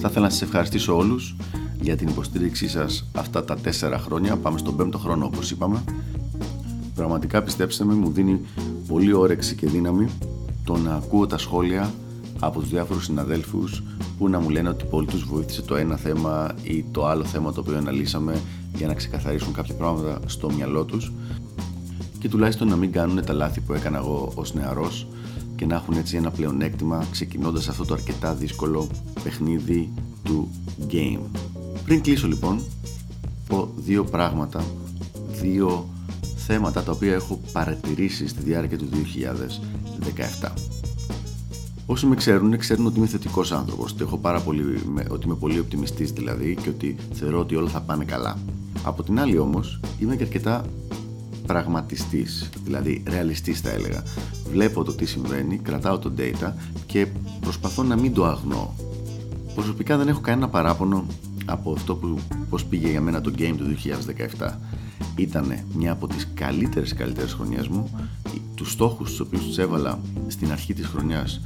Θα 0.00 0.08
ήθελα 0.08 0.24
να 0.24 0.30
σας 0.30 0.42
ευχαριστήσω 0.42 0.96
όλους 0.96 1.36
για 1.80 1.96
την 1.96 2.08
υποστήριξή 2.08 2.68
σας 2.68 3.08
αυτά 3.14 3.44
τα 3.44 3.56
τέσσερα 3.56 3.98
χρόνια. 3.98 4.36
Πάμε 4.36 4.58
στον 4.58 4.76
πέμπτο 4.76 4.98
χρόνο 4.98 5.24
όπως 5.24 5.50
είπαμε. 5.50 5.84
Πραγματικά 6.94 7.42
πιστέψτε 7.42 7.84
με 7.84 7.94
μου 7.94 8.10
δίνει 8.10 8.40
πολύ 8.86 9.12
όρεξη 9.12 9.54
και 9.54 9.66
δύναμη 9.66 10.08
το 10.64 10.76
να 10.76 10.94
ακούω 10.94 11.26
τα 11.26 11.38
σχόλια 11.38 11.94
από 12.38 12.60
τους 12.60 12.68
διάφορους 12.68 13.04
συναδέλφους 13.04 13.82
που 14.18 14.28
να 14.28 14.40
μου 14.40 14.50
λένε 14.50 14.68
ότι 14.68 14.84
πολύ 14.84 15.06
τους 15.06 15.24
βοήθησε 15.24 15.62
το 15.62 15.76
ένα 15.76 15.96
θέμα 15.96 16.54
ή 16.62 16.84
το 16.90 17.06
άλλο 17.06 17.24
θέμα 17.24 17.52
το 17.52 17.60
οποίο 17.60 17.76
αναλύσαμε 17.76 18.40
για 18.74 18.86
να 18.86 18.94
ξεκαθαρίσουν 18.94 19.52
κάποια 19.52 19.74
πράγματα 19.74 20.20
στο 20.26 20.50
μυαλό 20.52 20.84
τους 20.84 21.12
και 22.18 22.28
τουλάχιστον 22.28 22.68
να 22.68 22.76
μην 22.76 22.92
κάνουν 22.92 23.24
τα 23.24 23.32
λάθη 23.32 23.60
που 23.60 23.72
έκανα 23.72 23.98
εγώ 23.98 24.32
ως 24.34 24.54
νεαρός 24.54 25.06
και 25.56 25.66
να 25.66 25.74
έχουν 25.74 25.96
έτσι 25.96 26.16
ένα 26.16 26.30
πλεονέκτημα 26.30 27.04
ξεκινώντας 27.10 27.68
αυτό 27.68 27.84
το 27.84 27.94
αρκετά 27.94 28.34
δύσκολο 28.34 28.88
παιχνίδι 29.22 29.92
του 30.22 30.48
game. 30.90 31.20
Πριν 31.84 32.00
κλείσω 32.00 32.26
λοιπόν, 32.26 32.60
πω 33.48 33.68
δύο 33.76 34.04
πράγματα, 34.04 34.64
δύο 35.40 35.88
θέματα 36.46 36.82
τα 36.82 36.92
οποία 36.92 37.14
έχω 37.14 37.40
παρατηρήσει 37.52 38.28
στη 38.28 38.42
διάρκεια 38.42 38.78
του 38.78 38.88
2017. 40.42 40.52
Όσοι 41.86 42.06
με 42.06 42.14
ξέρουν, 42.14 42.58
ξέρουν 42.58 42.86
ότι 42.86 42.98
είμαι 42.98 43.06
θετικός 43.06 43.52
άνθρωπος. 43.52 43.92
Ότι, 43.92 44.02
έχω 44.02 44.16
πάρα 44.16 44.40
πολύ, 44.40 44.62
ότι 45.10 45.26
είμαι 45.26 45.34
πολύ 45.34 45.58
οπτιμιστής 45.58 46.10
δηλαδή 46.10 46.56
και 46.62 46.68
ότι 46.68 46.96
θεωρώ 47.12 47.38
ότι 47.38 47.56
όλα 47.56 47.68
θα 47.68 47.80
πάνε 47.80 48.04
καλά. 48.04 48.38
Από 48.82 49.02
την 49.02 49.20
άλλη 49.20 49.38
όμως, 49.38 49.80
είμαι 49.98 50.16
και 50.16 50.22
αρκετά 50.22 50.64
πραγματιστής, 51.46 52.50
δηλαδή 52.64 53.02
ρεαλιστής 53.06 53.60
θα 53.60 53.70
έλεγα. 53.70 54.02
Βλέπω 54.50 54.84
το 54.84 54.92
τι 54.92 55.06
συμβαίνει, 55.06 55.58
κρατάω 55.58 55.98
το 55.98 56.12
data 56.18 56.52
και 56.86 57.06
προσπαθώ 57.40 57.82
να 57.82 57.96
μην 57.96 58.14
το 58.14 58.24
αγνώ. 58.24 58.74
Προσωπικά 59.54 59.96
δεν 59.96 60.08
έχω 60.08 60.20
κανένα 60.20 60.48
παράπονο 60.48 61.06
από 61.44 61.72
αυτό 61.72 61.94
που 61.94 62.18
πώς 62.50 62.64
πήγε 62.64 62.88
για 62.90 63.00
μένα 63.00 63.20
το 63.20 63.32
game 63.38 63.54
του 63.56 63.76
2017 64.38 64.50
ήταν 65.22 65.58
μια 65.74 65.92
από 65.92 66.06
τις 66.06 66.28
καλύτερες 66.34 66.94
καλύτερες 66.94 67.32
χρονιές 67.32 67.68
μου. 67.68 67.90
Τους 68.54 68.70
στόχους 68.72 69.10
τους 69.10 69.20
οποίους 69.20 69.44
τους 69.44 69.58
έβαλα 69.58 70.00
στην 70.26 70.52
αρχή 70.52 70.74
της 70.74 70.86
χρονιάς 70.86 71.40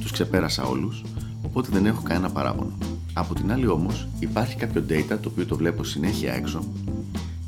τους 0.00 0.12
ξεπέρασα 0.12 0.64
όλους 0.64 1.04
οπότε 1.42 1.68
δεν 1.72 1.86
έχω 1.86 2.02
κανένα 2.02 2.30
παράπονο. 2.30 2.72
Από 3.12 3.34
την 3.34 3.52
άλλη 3.52 3.66
όμως 3.66 4.08
υπάρχει 4.18 4.56
κάποιο 4.56 4.84
data 4.88 5.18
το 5.20 5.28
οποίο 5.28 5.46
το 5.46 5.56
βλέπω 5.56 5.84
συνέχεια 5.84 6.32
έξω 6.32 6.64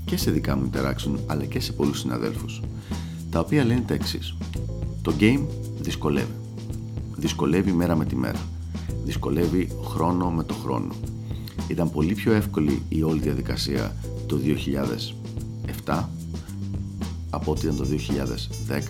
και 0.04 0.16
σε 0.16 0.30
δικά 0.30 0.56
μου 0.56 0.70
interaction 0.72 1.16
αλλά 1.26 1.44
και 1.44 1.60
σε 1.60 1.72
πολλούς 1.72 1.98
συναδέλφους 1.98 2.60
τα 3.30 3.40
οποία 3.40 3.64
λένε 3.64 3.80
τα 3.80 3.94
εξής. 3.94 4.36
το 5.02 5.14
game 5.20 5.40
δυσκολεύει. 5.80 6.34
Δυσκολεύει 7.16 7.72
μέρα 7.72 7.96
με 7.96 8.04
τη 8.04 8.16
μέρα. 8.16 8.40
Δυσκολεύει 9.04 9.68
χρόνο 9.84 10.30
με 10.30 10.44
το 10.44 10.54
χρόνο. 10.54 10.94
Ήταν 11.68 11.90
πολύ 11.90 12.14
πιο 12.14 12.32
εύκολη 12.32 12.82
η 12.88 13.02
όλη 13.02 13.20
διαδικασία 13.20 13.96
το 14.26 14.36
2007 15.86 16.04
από 17.34 17.50
ό,τι 17.52 17.66
ήταν 17.66 17.76
το 17.76 17.84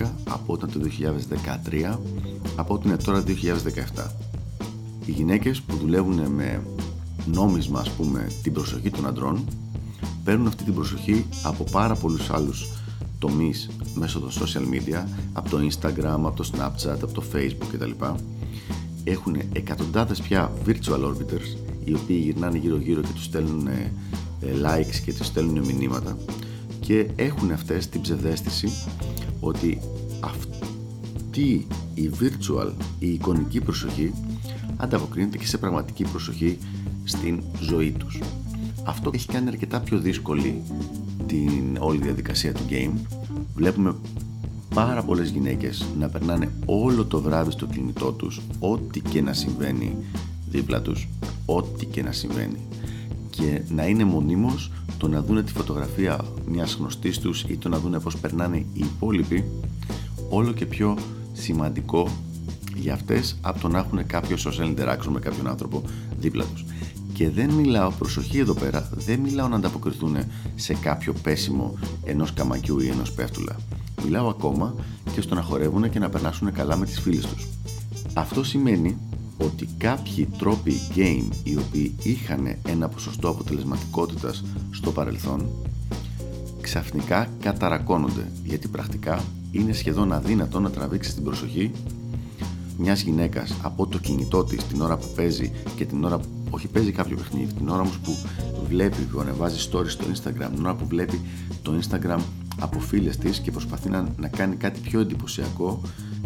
2010, 0.00 0.11
από 0.28 0.52
ό,τι 0.52 0.66
ήταν 0.66 0.82
το 0.82 0.88
2013, 1.70 1.99
από 2.56 2.75
ό,τι 2.75 2.88
είναι 2.88 2.96
τώρα 2.96 3.22
2017. 3.96 4.06
Οι 5.04 5.11
γυναίκες 5.11 5.61
που 5.61 5.76
δουλεύουν 5.76 6.20
με 6.30 6.62
νόμισμα, 7.26 7.80
ας 7.80 7.90
πούμε, 7.90 8.26
την 8.42 8.52
προσοχή 8.52 8.90
των 8.90 9.06
αντρών, 9.06 9.44
παίρνουν 10.25 10.46
αυτή 10.46 10.64
την 10.64 10.75
προσοχή 10.75 11.26
από 11.42 11.64
πάρα 11.64 11.94
πολλούς 11.94 12.30
άλλους 12.30 12.68
τομείς 13.18 13.70
μέσω 13.94 14.20
των 14.20 14.30
social 14.30 14.75
media, 14.75 15.04
από 15.32 15.50
το 15.50 15.58
Instagram, 15.58 16.04
από 16.04 16.32
το 16.37 16.50
Snapchat, 16.52 16.99
από 17.02 17.12
το 17.12 17.22
Facebook 17.32 17.66
κτλ. 17.72 17.90
Έχουν 19.04 19.37
εκατοντάδες 19.52 20.20
πια 20.20 20.52
virtual 20.66 21.04
orbiters, 21.04 21.56
οι 21.84 21.94
οποίοι 21.94 22.20
γυρνάνε 22.25 22.58
γύρω-γύρω 22.58 23.00
και 23.00 23.12
τους 23.14 23.25
στέλνουν 23.25 23.66
ε, 23.66 23.92
likes 24.42 24.96
και 25.04 25.12
τους 25.12 25.26
στέλνουν 25.26 25.64
μηνύματα 25.64 26.16
και 26.82 27.06
έχουν 27.16 27.52
αυτές 27.52 27.88
την 27.88 28.00
ψευδέστηση 28.00 28.68
ότι 29.40 29.80
αυτή 30.20 31.66
η 31.94 32.10
virtual, 32.20 32.72
η 32.98 33.12
εικονική 33.12 33.60
προσοχή 33.60 34.12
ανταποκρίνεται 34.76 35.38
και 35.38 35.46
σε 35.46 35.58
πραγματική 35.58 36.04
προσοχή 36.04 36.58
στην 37.04 37.42
ζωή 37.60 37.90
τους. 37.90 38.20
Αυτό 38.84 39.10
έχει 39.14 39.26
κάνει 39.26 39.48
αρκετά 39.48 39.80
πιο 39.80 39.98
δύσκολη 39.98 40.62
την 41.26 41.76
όλη 41.78 41.98
διαδικασία 41.98 42.52
του 42.52 42.62
game. 42.70 42.92
Βλέπουμε 43.54 43.94
πάρα 44.74 45.02
πολλές 45.02 45.30
γυναίκες 45.30 45.86
να 45.98 46.08
περνάνε 46.08 46.52
όλο 46.66 47.04
το 47.04 47.20
βράδυ 47.20 47.50
στο 47.50 47.66
κινητό 47.66 48.12
τους 48.12 48.40
ό,τι 48.58 49.00
και 49.00 49.22
να 49.22 49.32
συμβαίνει 49.32 49.96
δίπλα 50.48 50.82
τους 50.82 51.08
ό,τι 51.46 51.86
και 51.86 52.02
να 52.02 52.12
συμβαίνει 52.12 52.58
και 53.36 53.62
να 53.68 53.86
είναι 53.86 54.04
μονίμως 54.04 54.70
το 54.98 55.08
να 55.08 55.22
δουν 55.22 55.44
τη 55.44 55.52
φωτογραφία 55.52 56.24
μιας 56.46 56.74
γνωστής 56.74 57.18
τους 57.18 57.42
ή 57.42 57.56
το 57.56 57.68
να 57.68 57.78
δουν 57.78 58.02
πώς 58.02 58.16
περνάνε 58.16 58.56
οι 58.56 58.66
υπόλοιποι 58.74 59.44
όλο 60.28 60.52
και 60.52 60.66
πιο 60.66 60.98
σημαντικό 61.32 62.08
για 62.76 62.94
αυτές 62.94 63.36
από 63.40 63.60
το 63.60 63.68
να 63.68 63.78
έχουν 63.78 64.06
κάποιο 64.06 64.36
social 64.36 64.74
interaction 64.74 65.10
με 65.10 65.20
κάποιον 65.20 65.46
άνθρωπο 65.48 65.82
δίπλα 66.18 66.44
τους. 66.44 66.64
Και 67.14 67.30
δεν 67.30 67.50
μιλάω, 67.50 67.90
προσοχή 67.90 68.38
εδώ 68.38 68.54
πέρα, 68.54 68.88
δεν 68.94 69.18
μιλάω 69.18 69.48
να 69.48 69.56
ανταποκριθούν 69.56 70.16
σε 70.54 70.74
κάποιο 70.74 71.12
πέσιμο 71.22 71.78
ενός 72.04 72.32
καμακιού 72.32 72.78
ή 72.78 72.88
ενός 72.88 73.12
πέφτουλα. 73.12 73.56
Μιλάω 74.04 74.28
ακόμα 74.28 74.74
και 75.14 75.20
στο 75.20 75.34
να 75.34 75.42
χορεύουν 75.42 75.90
και 75.90 75.98
να 75.98 76.08
περνάσουν 76.08 76.52
καλά 76.52 76.76
με 76.76 76.86
τις 76.86 77.00
φίλες 77.00 77.26
τους. 77.26 77.48
Αυτό 78.14 78.44
σημαίνει 78.44 78.96
ότι 79.38 79.68
κάποιοι 79.78 80.28
τρόποι 80.38 80.72
game 80.94 81.28
οι 81.42 81.56
οποίοι 81.56 81.94
είχαν 82.02 82.56
ένα 82.68 82.88
ποσοστό 82.88 83.28
αποτελεσματικότητας 83.28 84.44
στο 84.70 84.90
παρελθόν 84.90 85.48
ξαφνικά 86.60 87.28
καταρακώνονται 87.40 88.30
γιατί 88.44 88.68
πρακτικά 88.68 89.24
είναι 89.50 89.72
σχεδόν 89.72 90.12
αδύνατο 90.12 90.60
να 90.60 90.70
τραβήξεις 90.70 91.14
την 91.14 91.24
προσοχή 91.24 91.70
μιας 92.78 93.00
γυναίκας 93.00 93.54
από 93.62 93.86
το 93.86 93.98
κινητό 93.98 94.44
της 94.44 94.64
την 94.64 94.80
ώρα 94.80 94.96
που 94.96 95.06
παίζει 95.16 95.52
και 95.76 95.84
την 95.84 96.04
ώρα 96.04 96.18
που 96.18 96.28
όχι 96.50 96.68
παίζει 96.68 96.92
κάποιο 96.92 97.16
παιχνίδι, 97.16 97.52
την 97.52 97.68
ώρα 97.68 97.80
όμως 97.80 97.98
που 97.98 98.16
βλέπει 98.68 99.02
που 99.02 99.20
ανεβάζει 99.20 99.68
stories 99.70 99.88
στο 99.88 100.04
Instagram, 100.14 100.48
την 100.54 100.64
ώρα 100.64 100.74
που 100.74 100.86
βλέπει 100.86 101.20
το 101.62 101.72
Instagram 101.80 102.18
από 102.60 102.80
φίλες 102.80 103.16
της 103.16 103.38
και 103.38 103.50
προσπαθεί 103.50 103.88
να, 103.88 104.08
να 104.16 104.28
κάνει 104.28 104.56
κάτι 104.56 104.80
πιο 104.80 105.00
εντυπωσιακό 105.00 105.80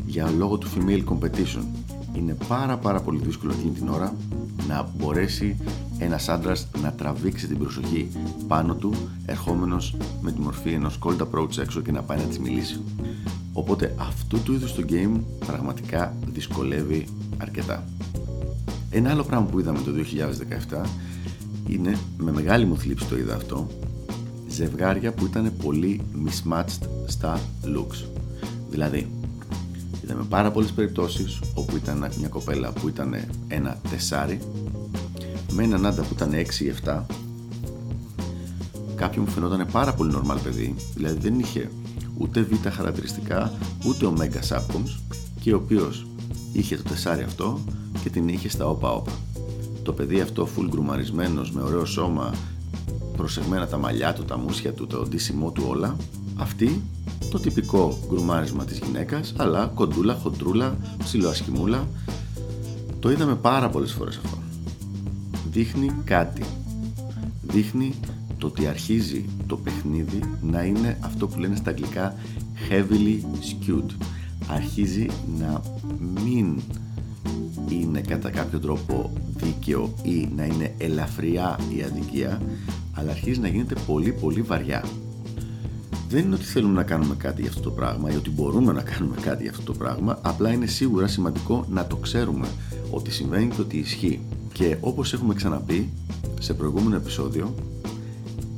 για 0.06 0.30
λόγω 0.30 0.58
του 0.58 0.68
female 0.76 1.04
competition 1.04 1.62
είναι 2.16 2.36
πάρα 2.48 2.78
πάρα 2.78 3.00
πολύ 3.00 3.20
δύσκολο 3.24 3.52
εκείνη 3.52 3.70
την 3.70 3.88
ώρα 3.88 4.14
να 4.68 4.88
μπορέσει 4.96 5.56
ένας 5.98 6.28
άντρας 6.28 6.68
να 6.82 6.92
τραβήξει 6.92 7.46
την 7.46 7.58
προσοχή 7.58 8.08
πάνω 8.48 8.74
του 8.74 8.94
ερχόμενος 9.26 9.96
με 10.20 10.32
τη 10.32 10.40
μορφή 10.40 10.70
ενός 10.70 10.98
cold 11.04 11.18
approach 11.18 11.58
έξω 11.58 11.80
και 11.80 11.92
να 11.92 12.02
πάει 12.02 12.18
να 12.18 12.24
της 12.24 12.38
μιλήσει. 12.38 12.80
Οπότε 13.52 13.94
αυτού 13.98 14.42
του 14.42 14.52
είδους 14.52 14.74
το 14.74 14.84
game 14.88 15.20
πραγματικά 15.46 16.16
δυσκολεύει 16.26 17.06
αρκετά. 17.36 17.84
Ένα 18.90 19.10
άλλο 19.10 19.24
πράγμα 19.24 19.46
που 19.46 19.60
είδαμε 19.60 19.78
το 19.78 19.90
2017 20.72 20.86
είναι, 21.68 21.98
με 22.18 22.32
μεγάλη 22.32 22.64
μου 22.64 22.78
θλίψη 22.78 23.06
το 23.06 23.16
είδα 23.16 23.34
αυτό, 23.34 23.66
ζευγάρια 24.48 25.12
που 25.12 25.26
ήταν 25.26 25.52
πολύ 25.64 26.00
mismatched 26.24 26.88
στα 27.06 27.40
looks. 27.64 28.04
Δηλαδή, 28.70 29.06
Είδαμε 30.06 30.24
πάρα 30.28 30.50
πολλές 30.50 30.72
περιπτώσεις 30.72 31.40
όπου 31.54 31.76
ήταν 31.76 32.10
μια 32.18 32.28
κοπέλα 32.28 32.72
που 32.72 32.88
ήταν 32.88 33.14
ένα 33.48 33.78
τεσάρι 33.90 34.38
με 35.52 35.62
έναν 35.62 35.86
άντρα 35.86 36.02
που 36.02 36.14
ήταν 36.14 36.30
6 36.32 36.36
7 36.86 37.02
κάποιον 38.94 39.24
που 39.24 39.30
φαινόταν 39.30 39.66
πάρα 39.72 39.94
πολύ 39.94 40.14
normal 40.16 40.36
παιδί 40.42 40.74
δηλαδή 40.94 41.18
δεν 41.18 41.38
είχε 41.38 41.70
ούτε 42.18 42.40
β 42.42 42.68
χαρακτηριστικά 42.68 43.52
ούτε 43.86 44.06
ωμέγα 44.06 44.40
subcoms 44.48 45.16
και 45.40 45.52
ο 45.52 45.56
οποίος 45.56 46.06
είχε 46.52 46.76
το 46.76 46.82
τεσάρι 46.82 47.22
αυτό 47.22 47.60
και 48.02 48.10
την 48.10 48.28
είχε 48.28 48.48
στα 48.48 48.66
όπα 48.66 48.90
όπα 48.90 49.12
το 49.82 49.92
παιδί 49.92 50.20
αυτό 50.20 50.48
full 50.56 50.66
γκρουμαρισμένος 50.68 51.50
με 51.50 51.62
ωραίο 51.62 51.84
σώμα 51.84 52.34
προσεγμένα 53.16 53.66
τα 53.66 53.76
μαλλιά 53.78 54.12
του, 54.12 54.24
τα 54.24 54.38
μουσια 54.38 54.72
του, 54.72 54.86
το 54.86 55.06
ντύσιμό 55.08 55.50
του 55.50 55.64
όλα 55.68 55.96
αυτή 56.36 56.82
το 57.30 57.38
τυπικό 57.38 57.98
γκρουμάρισμα 58.08 58.64
της 58.64 58.78
γυναίκας 58.78 59.34
αλλά 59.36 59.70
κοντούλα, 59.74 60.14
χοντρούλα, 60.14 60.76
ψιλοασχημούλα 60.98 61.88
το 63.00 63.10
είδαμε 63.10 63.34
πάρα 63.34 63.68
πολλές 63.68 63.92
φορές 63.92 64.16
αυτό. 64.24 64.38
Δείχνει 65.50 65.90
κάτι. 66.04 66.42
Δείχνει 67.42 67.94
το 68.38 68.46
ότι 68.46 68.66
αρχίζει 68.66 69.24
το 69.46 69.56
παιχνίδι 69.56 70.20
να 70.42 70.62
είναι 70.62 70.98
αυτό 71.00 71.26
που 71.26 71.38
λένε 71.38 71.56
στα 71.56 71.70
αγγλικά 71.70 72.14
heavily 72.68 73.20
skewed. 73.20 73.90
Αρχίζει 74.48 75.06
να 75.38 75.62
μην 76.24 76.60
είναι 77.68 78.00
κατά 78.00 78.30
κάποιο 78.30 78.58
τρόπο 78.58 79.12
δίκαιο 79.36 79.94
ή 80.02 80.28
να 80.36 80.44
είναι 80.44 80.74
ελαφριά 80.78 81.58
η 81.76 81.82
αδικία 81.82 82.42
αλλά 82.92 83.10
αρχίζει 83.10 83.40
να 83.40 83.48
γίνεται 83.48 83.74
πολύ 83.86 84.12
πολύ 84.12 84.42
βαριά 84.42 84.84
δεν 86.08 86.24
είναι 86.24 86.34
ότι 86.34 86.44
θέλουμε 86.44 86.72
να 86.74 86.82
κάνουμε 86.82 87.14
κάτι 87.14 87.40
για 87.40 87.50
αυτό 87.50 87.62
το 87.62 87.70
πράγμα 87.70 88.10
ή 88.10 88.16
ότι 88.16 88.30
μπορούμε 88.30 88.72
να 88.72 88.82
κάνουμε 88.82 89.16
κάτι 89.20 89.42
για 89.42 89.50
αυτό 89.50 89.62
το 89.62 89.72
πράγμα, 89.72 90.18
απλά 90.22 90.52
είναι 90.52 90.66
σίγουρα 90.66 91.06
σημαντικό 91.06 91.66
να 91.70 91.86
το 91.86 91.96
ξέρουμε 91.96 92.48
ότι 92.90 93.10
συμβαίνει 93.10 93.48
και 93.54 93.60
ότι 93.60 93.76
ισχύει. 93.76 94.20
Και 94.52 94.76
όπως 94.80 95.12
έχουμε 95.12 95.34
ξαναπεί 95.34 95.92
σε 96.40 96.54
προηγούμενο 96.54 96.96
επεισόδιο, 96.96 97.54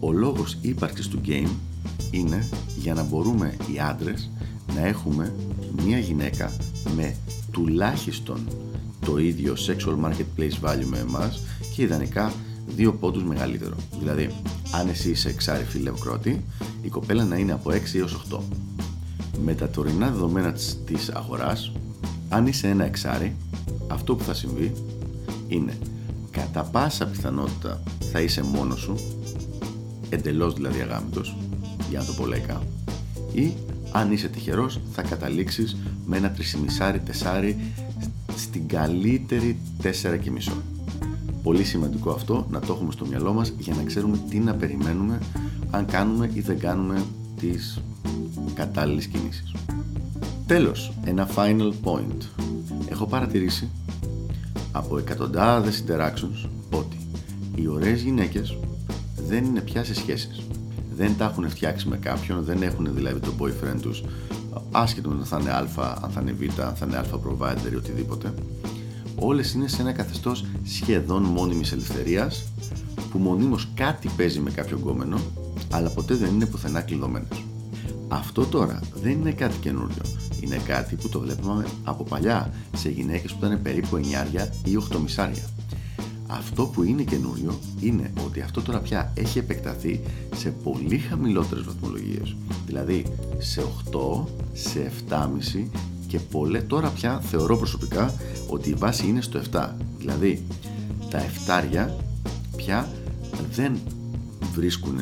ο 0.00 0.12
λόγος 0.12 0.58
ύπαρξης 0.60 1.08
του 1.08 1.20
game 1.26 1.50
είναι 2.10 2.48
για 2.76 2.94
να 2.94 3.02
μπορούμε 3.02 3.56
οι 3.74 3.78
άντρες 3.78 4.30
να 4.74 4.86
έχουμε 4.86 5.34
μια 5.84 5.98
γυναίκα 5.98 6.52
με 6.96 7.16
τουλάχιστον 7.50 8.38
το 9.04 9.18
ίδιο 9.18 9.54
sexual 9.66 10.04
marketplace 10.04 10.68
value 10.68 10.84
με 10.84 10.98
εμάς 10.98 11.40
και 11.74 11.82
ιδανικά 11.82 12.32
δύο 12.66 12.92
πόντους 12.92 13.24
μεγαλύτερο. 13.24 13.76
Δηλαδή, 13.98 14.30
αν 14.72 14.88
εσύ 14.88 15.10
είσαι 15.10 15.28
εξάρι 15.28 15.64
φίλε 15.64 15.90
κρότη, 16.00 16.44
η 16.82 16.88
κοπέλα 16.88 17.24
να 17.24 17.36
είναι 17.36 17.52
από 17.52 17.70
6 17.70 17.74
έως 17.94 18.26
8. 18.30 18.38
Με 19.44 19.54
τα 19.54 19.68
τωρινά 19.68 20.10
δεδομένα 20.10 20.52
της 20.84 21.08
αγοράς, 21.08 21.72
αν 22.28 22.46
είσαι 22.46 22.68
ένα 22.68 22.84
εξάρι, 22.84 23.36
αυτό 23.88 24.16
που 24.16 24.24
θα 24.24 24.34
συμβεί 24.34 24.72
είναι 25.48 25.78
κατά 26.30 26.62
πάσα 26.62 27.06
πιθανότητα 27.06 27.82
θα 28.12 28.20
είσαι 28.20 28.42
μόνος 28.42 28.80
σου, 28.80 28.94
εντελώς 30.08 30.54
δηλαδή 30.54 30.80
αγάμητος, 30.80 31.36
για 31.90 31.98
να 31.98 32.04
το 32.04 32.12
πω 32.12 32.26
λαϊκά, 32.26 32.62
ή 33.32 33.52
αν 33.92 34.12
είσαι 34.12 34.28
τυχερός 34.28 34.80
θα 34.92 35.02
καταλήξεις 35.02 35.76
με 36.06 36.16
ένα 36.16 36.30
τρισιμισάρι 36.30 37.00
τεσάρι 37.00 37.72
στην 38.36 38.68
καλύτερη 38.68 39.58
τέσσερα 39.82 40.16
και 40.16 40.30
μισό. 40.30 40.62
Πολύ 41.48 41.64
σημαντικό 41.64 42.10
αυτό 42.10 42.46
να 42.50 42.60
το 42.60 42.72
έχουμε 42.72 42.92
στο 42.92 43.06
μυαλό 43.06 43.32
μας 43.32 43.52
για 43.58 43.74
να 43.74 43.82
ξέρουμε 43.82 44.20
τι 44.30 44.38
να 44.38 44.54
περιμένουμε 44.54 45.18
αν 45.70 45.86
κάνουμε 45.86 46.30
ή 46.32 46.40
δεν 46.40 46.58
κάνουμε 46.58 47.04
τις 47.40 47.80
κατάλληλες 48.54 49.06
κινήσεις. 49.06 49.52
Τέλος, 50.46 50.92
ένα 51.04 51.28
final 51.36 51.72
point. 51.84 52.22
Έχω 52.88 53.06
παρατηρήσει 53.06 53.68
από 54.72 54.98
εκατοντάδες 54.98 55.84
interactions 55.86 56.48
ότι 56.70 56.96
οι 57.54 57.66
ωραίες 57.66 58.02
γυναίκες 58.02 58.58
δεν 59.28 59.44
είναι 59.44 59.60
πια 59.60 59.84
σε 59.84 59.94
σχέσεις. 59.94 60.42
Δεν 60.96 61.16
τα 61.16 61.24
έχουν 61.24 61.48
φτιάξει 61.48 61.88
με 61.88 61.96
κάποιον, 61.96 62.44
δεν 62.44 62.62
έχουν 62.62 62.94
δηλαδή 62.94 63.20
τον 63.20 63.34
boyfriend 63.38 63.80
τους 63.80 64.02
άσχετο 64.70 65.10
αν 65.10 65.24
θα 65.24 65.38
είναι 65.40 65.50
α, 65.50 65.66
αν 66.02 66.10
θα 66.10 66.20
είναι 66.20 66.32
β, 66.32 66.60
αν 66.60 66.74
θα 66.74 66.86
είναι 66.86 66.96
α 66.96 67.04
provider 67.12 67.72
ή 67.72 67.74
οτιδήποτε 67.74 68.34
όλες 69.20 69.52
είναι 69.52 69.68
σε 69.68 69.80
ένα 69.82 69.92
καθεστώς 69.92 70.44
σχεδόν 70.64 71.22
μόνιμης 71.22 71.72
ελευθερίας 71.72 72.44
που 73.10 73.18
μονίμως 73.18 73.68
κάτι 73.74 74.10
παίζει 74.16 74.40
με 74.40 74.50
κάποιο 74.50 74.78
γκόμενο 74.78 75.18
αλλά 75.70 75.90
ποτέ 75.90 76.14
δεν 76.14 76.34
είναι 76.34 76.46
πουθενά 76.46 76.80
κλειδωμένος. 76.80 77.44
Αυτό 78.08 78.46
τώρα 78.46 78.80
δεν 79.02 79.12
είναι 79.12 79.32
κάτι 79.32 79.56
καινούριο. 79.56 80.02
Είναι 80.40 80.56
κάτι 80.66 80.94
που 80.94 81.08
το 81.08 81.20
βλέπουμε 81.20 81.66
από 81.84 82.04
παλιά 82.04 82.52
σε 82.76 82.88
γυναίκες 82.88 83.32
που 83.32 83.44
ήταν 83.44 83.62
περίπου 83.62 83.96
9 83.96 84.48
ή 84.64 84.76
8 84.92 84.96
μισάρια. 85.02 85.42
Αυτό 86.26 86.64
που 86.66 86.82
είναι 86.82 87.02
καινούριο 87.02 87.58
είναι 87.80 88.12
ότι 88.26 88.40
αυτό 88.40 88.62
τώρα 88.62 88.78
πια 88.78 89.12
έχει 89.14 89.38
επεκταθεί 89.38 90.00
σε 90.36 90.50
πολύ 90.50 90.98
χαμηλότερες 90.98 91.64
βαθμολογίες. 91.64 92.36
Δηλαδή 92.66 93.04
σε 93.38 93.62
8, 93.92 94.24
σε 94.52 94.92
7,5 95.08 95.68
και 96.06 96.18
πολλές 96.18 96.64
τώρα 96.66 96.88
πια 96.88 97.20
θεωρώ 97.20 97.56
προσωπικά 97.56 98.14
ότι 98.48 98.70
η 98.70 98.74
βάση 98.74 99.06
είναι 99.06 99.20
στο 99.20 99.40
7. 99.52 99.68
Δηλαδή 99.98 100.42
τα 101.10 101.18
7 101.86 101.88
πια 102.56 102.88
δεν 103.54 103.78
βρίσκουν, 104.52 105.00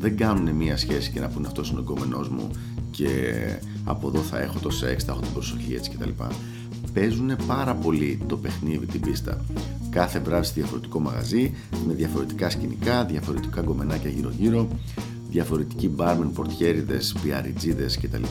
δεν 0.00 0.16
κάνουν 0.16 0.54
μία 0.54 0.76
σχέση 0.76 1.10
και 1.10 1.20
να 1.20 1.28
πούνε 1.28 1.46
αυτός 1.46 1.70
είναι 1.70 1.78
ο 1.78 1.82
εγκόμενός 1.82 2.28
μου 2.28 2.50
και 2.90 3.08
από 3.84 4.08
εδώ 4.08 4.18
θα 4.18 4.40
έχω 4.40 4.58
το 4.58 4.70
σεξ, 4.70 5.04
θα 5.04 5.12
έχω 5.12 5.20
την 5.20 5.32
προσοχή 5.32 5.74
έτσι 5.74 5.90
κτλ. 5.90 6.10
Παίζουν 6.92 7.36
πάρα 7.46 7.74
πολύ 7.74 8.20
το 8.26 8.36
παιχνίδι, 8.36 8.86
την 8.86 9.00
πίστα. 9.00 9.44
Κάθε 9.90 10.18
βράδυ 10.18 10.46
στη 10.46 10.60
διαφορετικό 10.60 11.00
μαγαζί, 11.00 11.54
με 11.86 11.94
διαφορετικά 11.94 12.50
σκηνικά, 12.50 13.04
διαφορετικά 13.04 13.62
γκομενάκια 13.62 14.10
γύρω-γύρω, 14.10 14.68
διαφορετικοί 15.30 15.88
μπάρμεν, 15.88 16.32
πορτιέριδες, 16.32 17.14
πιαριτζίδες 17.22 17.98
κτλ. 17.98 18.22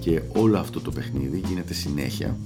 Και 0.00 0.22
όλο 0.32 0.58
αυτό 0.58 0.80
το 0.80 0.90
παιχνίδι 0.90 1.42
γίνεται 1.46 1.74
συνέχεια. 1.74 2.36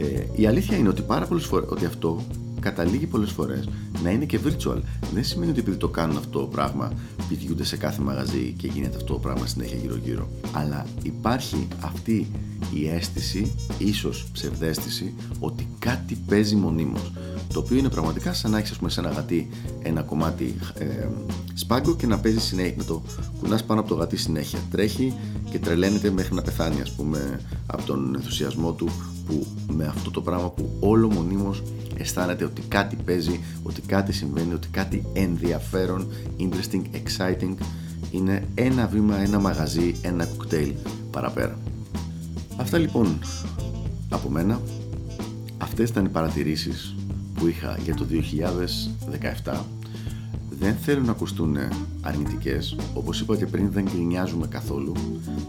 Ε, 0.00 0.26
η 0.36 0.46
αλήθεια 0.46 0.76
είναι 0.76 0.88
ότι 0.88 1.02
πάρα 1.02 1.26
πολλές 1.26 1.44
φορές, 1.44 1.68
ότι 1.70 1.84
αυτό 1.84 2.22
καταλήγει 2.60 3.06
πολλές 3.06 3.30
φορές 3.30 3.68
να 4.02 4.10
είναι 4.10 4.24
και 4.24 4.38
virtual. 4.44 4.80
Δεν 5.14 5.24
σημαίνει 5.24 5.50
ότι 5.50 5.60
επειδή 5.60 5.76
το 5.76 5.88
κάνουν 5.88 6.16
αυτό 6.16 6.40
το 6.40 6.46
πράγμα, 6.46 6.92
πηγαίνουν 7.28 7.64
σε 7.64 7.76
κάθε 7.76 8.02
μαγαζί 8.02 8.54
και 8.56 8.66
γίνεται 8.66 8.96
αυτό 8.96 9.12
το 9.12 9.18
πράγμα 9.18 9.46
συνέχεια 9.46 9.78
γύρω-γύρω. 9.78 10.28
Αλλά 10.52 10.86
υπάρχει 11.02 11.68
αυτή 11.80 12.26
η 12.74 12.88
αίσθηση, 12.88 13.54
ίσως 13.78 14.26
ψευδέστηση, 14.32 15.14
ότι 15.38 15.68
κάτι 15.78 16.18
παίζει 16.28 16.56
μονίμως 16.56 17.12
το 17.52 17.58
οποίο 17.58 17.76
είναι 17.76 17.88
πραγματικά 17.88 18.32
σαν 18.32 18.50
να 18.50 18.58
έχεις 18.58 18.78
σε 18.86 19.00
ένα 19.00 19.10
γατί 19.10 19.48
ένα 19.82 20.02
κομμάτι 20.02 20.54
ε, 20.78 21.08
σπάγκο 21.54 21.96
και 21.96 22.06
να 22.06 22.18
παίζεις 22.18 22.42
συνέχεια, 22.42 22.74
να 22.76 22.84
το 22.84 23.02
κουνάς 23.40 23.64
πάνω 23.64 23.80
από 23.80 23.88
το 23.88 23.94
γατί 23.94 24.16
συνέχεια. 24.16 24.58
Τρέχει 24.70 25.14
και 25.50 25.58
τρελαίνεται 25.58 26.10
μέχρι 26.10 26.34
να 26.34 26.42
πεθάνει 26.42 26.80
ας 26.80 26.90
πούμε 26.90 27.40
από 27.66 27.82
τον 27.82 28.14
ενθουσιασμό 28.14 28.72
του 28.72 28.88
που 29.26 29.46
με 29.72 29.86
αυτό 29.86 30.10
το 30.10 30.20
πράγμα 30.20 30.50
που 30.50 30.70
όλο 30.80 31.12
μονίμως 31.12 31.62
αισθάνεται 31.96 32.44
ότι 32.44 32.62
κάτι 32.68 32.96
παίζει, 33.04 33.40
ότι 33.62 33.80
κάτι 33.80 34.12
συμβαίνει, 34.12 34.54
ότι 34.54 34.68
κάτι 34.68 35.04
ενδιαφέρον, 35.12 36.06
interesting, 36.38 36.82
exciting 36.82 37.54
είναι 38.10 38.48
ένα 38.54 38.86
βήμα, 38.86 39.16
ένα 39.16 39.38
μαγαζί, 39.38 39.94
ένα 40.02 40.24
κοκτέιλ 40.24 40.72
παραπέρα. 41.10 41.58
Αυτά 42.56 42.78
λοιπόν 42.78 43.18
από 44.08 44.28
μένα. 44.28 44.60
Αυτές 45.58 45.88
ήταν 45.88 46.04
οι 46.04 46.08
παρατηρήσεις 46.08 46.94
που 47.40 47.46
είχα 47.46 47.78
για 47.84 47.94
το 47.94 48.06
2017 49.44 49.60
δεν 50.58 50.74
θέλω 50.74 51.02
να 51.02 51.10
ακουστούν 51.10 51.56
αρνητικές. 52.00 52.76
Όπως 52.94 53.20
είπα 53.20 53.36
και 53.36 53.46
πριν 53.46 53.70
δεν 53.70 53.84
γκρινιάζουμε 53.84 54.46
καθόλου. 54.46 54.92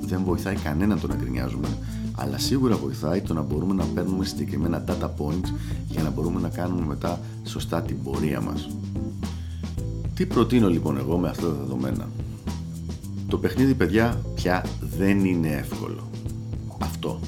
Δεν 0.01 0.23
βοηθάει 0.23 0.55
κανένα 0.55 0.97
το 0.97 1.07
να 1.07 1.15
γκρινιάζουμε 1.15 1.67
αλλά 2.15 2.37
σίγουρα 2.37 2.75
βοηθάει 2.75 3.21
το 3.21 3.33
να 3.33 3.41
μπορούμε 3.41 3.73
να 3.73 3.85
παίρνουμε 3.85 4.25
συγκεκριμένα 4.25 4.83
data 4.87 5.05
points 5.05 5.53
για 5.89 6.03
να 6.03 6.09
μπορούμε 6.09 6.41
να 6.41 6.49
κάνουμε 6.49 6.85
μετά 6.85 7.19
σωστά 7.43 7.81
την 7.81 8.03
πορεία 8.03 8.41
μας. 8.41 8.69
Τι 10.13 10.25
προτείνω 10.25 10.69
λοιπόν 10.69 10.97
εγώ 10.97 11.17
με 11.17 11.29
αυτά 11.29 11.45
τα 11.45 11.53
δεδομένα; 11.53 12.09
Το 13.27 13.37
παιχνίδι 13.37 13.73
παιδιά 13.73 14.21
πια 14.35 14.65
δεν 14.97 15.25
είναι 15.25 15.47
εύκολο. 15.47 16.09
Αυτό. 16.81 17.19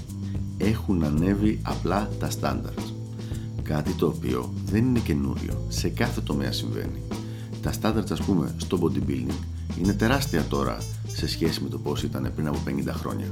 Έχουν 0.57 1.03
ανέβει 1.03 1.59
απλά 1.63 2.09
τα 2.19 2.29
standards 2.41 2.92
Κάτι 3.63 3.91
το 3.93 4.05
οποίο 4.05 4.53
δεν 4.65 4.85
είναι 4.85 4.99
καινούριο, 4.99 5.65
σε 5.67 5.89
κάθε 5.89 6.21
τομέα 6.21 6.51
συμβαίνει. 6.51 7.01
Τα 7.61 7.73
standards 7.81 8.11
ας 8.11 8.21
πούμε 8.21 8.55
στο 8.57 8.79
bodybuilding 8.81 9.43
είναι 9.81 9.93
τεράστια 9.93 10.43
τώρα 10.43 10.77
σε 11.07 11.27
σχέση 11.27 11.61
με 11.61 11.69
το 11.69 11.77
πώς 11.77 12.03
ήταν 12.03 12.31
πριν 12.35 12.47
από 12.47 12.59
50 12.67 12.71
χρόνια. 12.87 13.25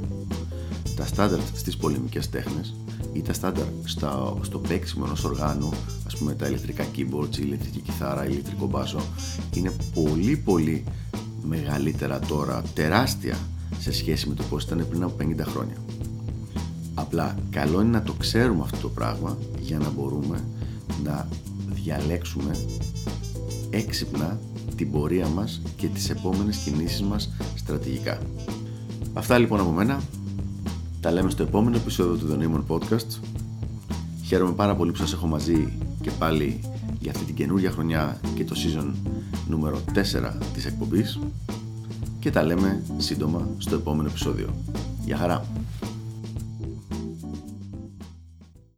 Τα 0.95 1.07
standards 1.15 1.51
στις 1.55 1.77
πολεμικές 1.77 2.29
τέχνες 2.29 2.75
ή 3.13 3.21
τα 3.21 3.33
standards 3.41 3.83
στο, 3.83 4.39
στο 4.41 4.59
παίξιμο 4.59 5.03
ενός 5.07 5.23
οργάνου, 5.23 5.69
ας 6.05 6.17
πούμε 6.17 6.33
τα 6.33 6.47
ηλεκτρικά 6.47 6.85
keyboards, 6.95 7.37
η 7.37 7.41
ηλεκτρική 7.41 7.79
κιθάρα, 7.79 8.25
η 8.25 8.29
ηλεκτρικό 8.31 8.67
μπάσο, 8.67 9.01
είναι 9.55 9.71
πολύ 9.93 10.37
πολύ 10.37 10.83
μεγαλύτερα 11.43 12.19
τώρα, 12.19 12.63
τεράστια 12.73 13.37
σε 13.79 13.93
σχέση 13.93 14.29
με 14.29 14.35
το 14.35 14.43
πώς 14.43 14.63
ήταν 14.63 14.85
πριν 14.89 15.03
από 15.03 15.15
50 15.19 15.25
χρόνια. 15.39 15.75
Απλά 16.93 17.35
καλό 17.49 17.81
είναι 17.81 17.89
να 17.89 18.03
το 18.03 18.13
ξέρουμε 18.13 18.61
αυτό 18.63 18.77
το 18.77 18.89
πράγμα 18.89 19.37
για 19.61 19.77
να 19.77 19.89
μπορούμε 19.89 20.43
να 21.03 21.27
διαλέξουμε 21.73 22.55
έξυπνα 23.69 24.39
την 24.75 24.91
πορεία 24.91 25.27
μας 25.27 25.61
και 25.75 25.87
τις 25.87 26.09
επόμενες 26.09 26.57
κινήσεις 26.57 27.01
μας 27.01 27.29
στρατηγικά. 27.55 28.17
Αυτά 29.13 29.37
λοιπόν 29.37 29.59
από 29.59 29.69
μένα. 29.69 30.01
Τα 30.99 31.11
λέμε 31.11 31.29
στο 31.29 31.43
επόμενο 31.43 31.75
επεισόδιο 31.75 32.15
του 32.15 32.27
The 32.31 32.43
Newman 32.43 32.75
Podcast. 32.75 33.19
Χαίρομαι 34.25 34.53
πάρα 34.53 34.75
πολύ 34.75 34.91
που 34.91 34.97
σας 34.97 35.13
έχω 35.13 35.27
μαζί 35.27 35.73
και 36.01 36.11
πάλι 36.11 36.59
για 36.99 37.11
αυτή 37.11 37.25
την 37.25 37.35
καινούργια 37.35 37.71
χρονιά 37.71 38.19
και 38.35 38.43
το 38.43 38.55
season 38.57 38.93
νούμερο 39.49 39.81
4 39.93 40.01
της 40.53 40.65
εκπομπής 40.65 41.19
και 42.19 42.31
τα 42.31 42.43
λέμε 42.43 42.83
σύντομα 42.97 43.47
στο 43.57 43.75
επόμενο 43.75 44.09
επεισόδιο. 44.09 44.49
Γεια 45.05 45.17
χαρά! 45.17 45.60